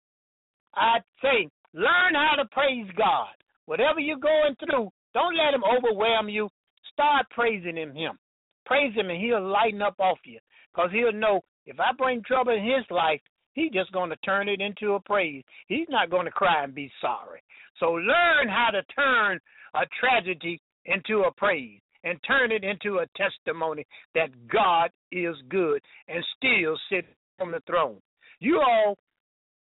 I 0.74 0.98
say, 1.22 1.48
learn 1.74 2.14
how 2.14 2.34
to 2.36 2.48
praise 2.52 2.86
God. 2.96 3.32
Whatever 3.66 4.00
you're 4.00 4.16
going 4.16 4.56
through, 4.60 4.90
don't 5.14 5.36
let 5.36 5.54
him 5.54 5.64
overwhelm 5.64 6.28
you. 6.28 6.48
Start 6.92 7.26
praising 7.30 7.76
him. 7.76 7.94
him. 7.94 8.18
Praise 8.66 8.94
him 8.94 9.10
and 9.10 9.20
he'll 9.20 9.46
lighten 9.46 9.82
up 9.82 9.96
off 9.98 10.18
you. 10.24 10.38
Because 10.72 10.90
he'll 10.92 11.12
know 11.12 11.40
if 11.66 11.78
I 11.80 11.92
bring 11.96 12.22
trouble 12.22 12.52
in 12.52 12.64
his 12.64 12.84
life, 12.90 13.20
He's 13.58 13.72
just 13.72 13.90
going 13.90 14.10
to 14.10 14.16
turn 14.18 14.48
it 14.48 14.60
into 14.60 14.92
a 14.92 15.00
praise. 15.00 15.42
He's 15.66 15.88
not 15.88 16.10
going 16.10 16.26
to 16.26 16.30
cry 16.30 16.62
and 16.62 16.72
be 16.72 16.88
sorry. 17.00 17.42
So 17.80 17.90
learn 17.90 18.46
how 18.46 18.68
to 18.70 18.82
turn 18.94 19.40
a 19.74 19.80
tragedy 19.98 20.60
into 20.84 21.22
a 21.22 21.32
praise 21.32 21.80
and 22.04 22.20
turn 22.24 22.52
it 22.52 22.62
into 22.62 22.98
a 22.98 23.06
testimony 23.16 23.84
that 24.14 24.28
God 24.46 24.90
is 25.10 25.34
good 25.48 25.82
and 26.06 26.24
still 26.36 26.78
sits 26.88 27.08
on 27.40 27.50
the 27.50 27.60
throne. 27.66 27.96
You 28.38 28.60
all 28.60 28.96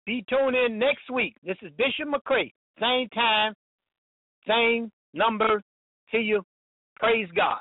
be 0.05 0.23
tuned 0.29 0.57
in 0.57 0.79
next 0.79 1.11
week. 1.11 1.35
This 1.43 1.57
is 1.63 1.73
Bishop 1.79 2.09
McCray. 2.13 2.53
Same 2.79 3.09
time, 3.15 3.55
same 4.47 4.93
number. 5.15 5.63
See 6.13 6.19
you. 6.19 6.43
Praise 6.97 7.29
God. 7.35 7.61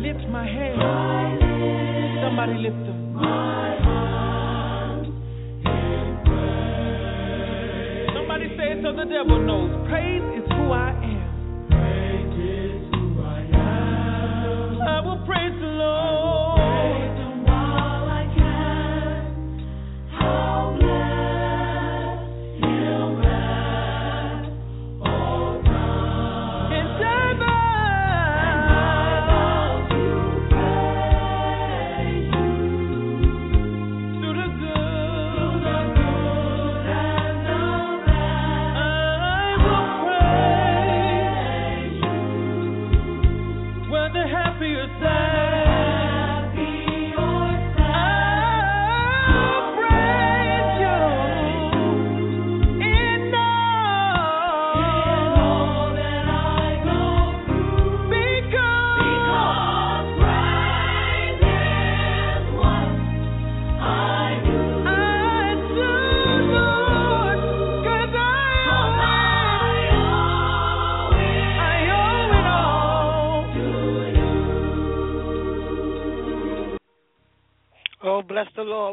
Lift 0.00 0.26
my 0.30 0.46
hands. 0.46 0.80
Somebody 2.24 2.54
lift 2.54 2.80
them. 2.88 2.98
Somebody 8.16 8.48
say 8.56 8.72
it 8.72 8.78
so 8.82 8.92
the 8.96 9.04
devil 9.04 9.38
knows. 9.44 9.88
Praise 9.88 10.24
is 10.40 10.48
who 10.56 10.72
I 10.72 10.90
am. 10.92 10.99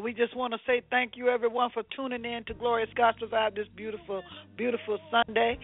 We 0.07 0.13
just 0.13 0.37
want 0.37 0.53
to 0.53 0.59
say 0.65 0.81
thank 0.89 1.17
you, 1.17 1.27
everyone, 1.27 1.69
for 1.73 1.83
tuning 1.93 2.23
in 2.23 2.45
to 2.45 2.53
Glorious 2.53 2.89
Gospel 2.95 3.27
Vibe 3.27 3.55
this 3.55 3.67
beautiful, 3.75 4.23
beautiful 4.55 4.99
Sunday. 5.11 5.59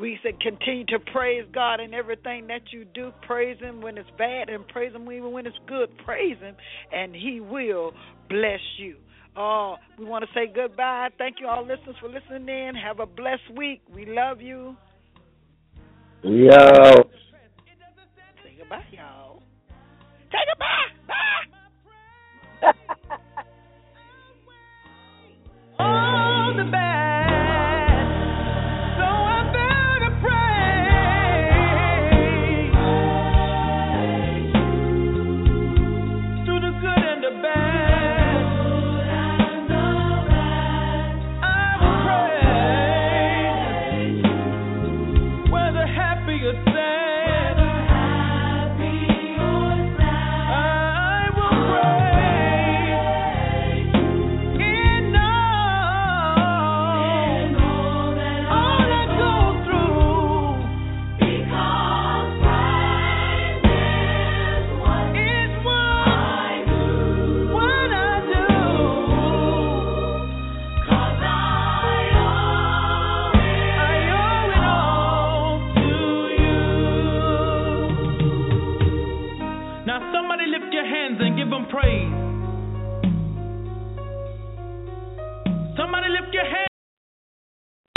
We 0.00 0.18
said 0.20 0.40
continue 0.40 0.84
to 0.86 0.98
praise 1.12 1.44
God 1.54 1.78
in 1.78 1.94
everything 1.94 2.48
that 2.48 2.62
you 2.72 2.86
do. 2.86 3.12
Praise 3.24 3.56
Him 3.60 3.80
when 3.80 3.96
it's 3.96 4.10
bad 4.18 4.48
and 4.48 4.66
praise 4.66 4.92
Him 4.92 5.02
even 5.12 5.30
when 5.30 5.46
it's 5.46 5.54
good. 5.68 5.96
Praise 6.04 6.36
Him, 6.40 6.56
and 6.92 7.14
He 7.14 7.38
will 7.38 7.92
bless 8.28 8.58
you. 8.78 8.96
Oh, 9.36 9.76
we 9.96 10.04
want 10.04 10.24
to 10.24 10.30
say 10.34 10.52
goodbye. 10.52 11.10
Thank 11.16 11.36
you, 11.38 11.46
all 11.46 11.62
listeners, 11.62 11.94
for 12.00 12.08
listening 12.08 12.48
in. 12.48 12.72
Have 12.74 12.98
a 12.98 13.06
blessed 13.06 13.56
week. 13.56 13.80
We 13.94 14.06
love 14.06 14.40
you. 14.40 14.74
Yo. 16.24 16.48
Say 18.42 18.56
goodbye, 18.58 18.82
y'all. 18.90 19.40
Say 20.32 20.38
goodbye. 20.50 20.83
the 26.56 26.64
best. 26.64 27.13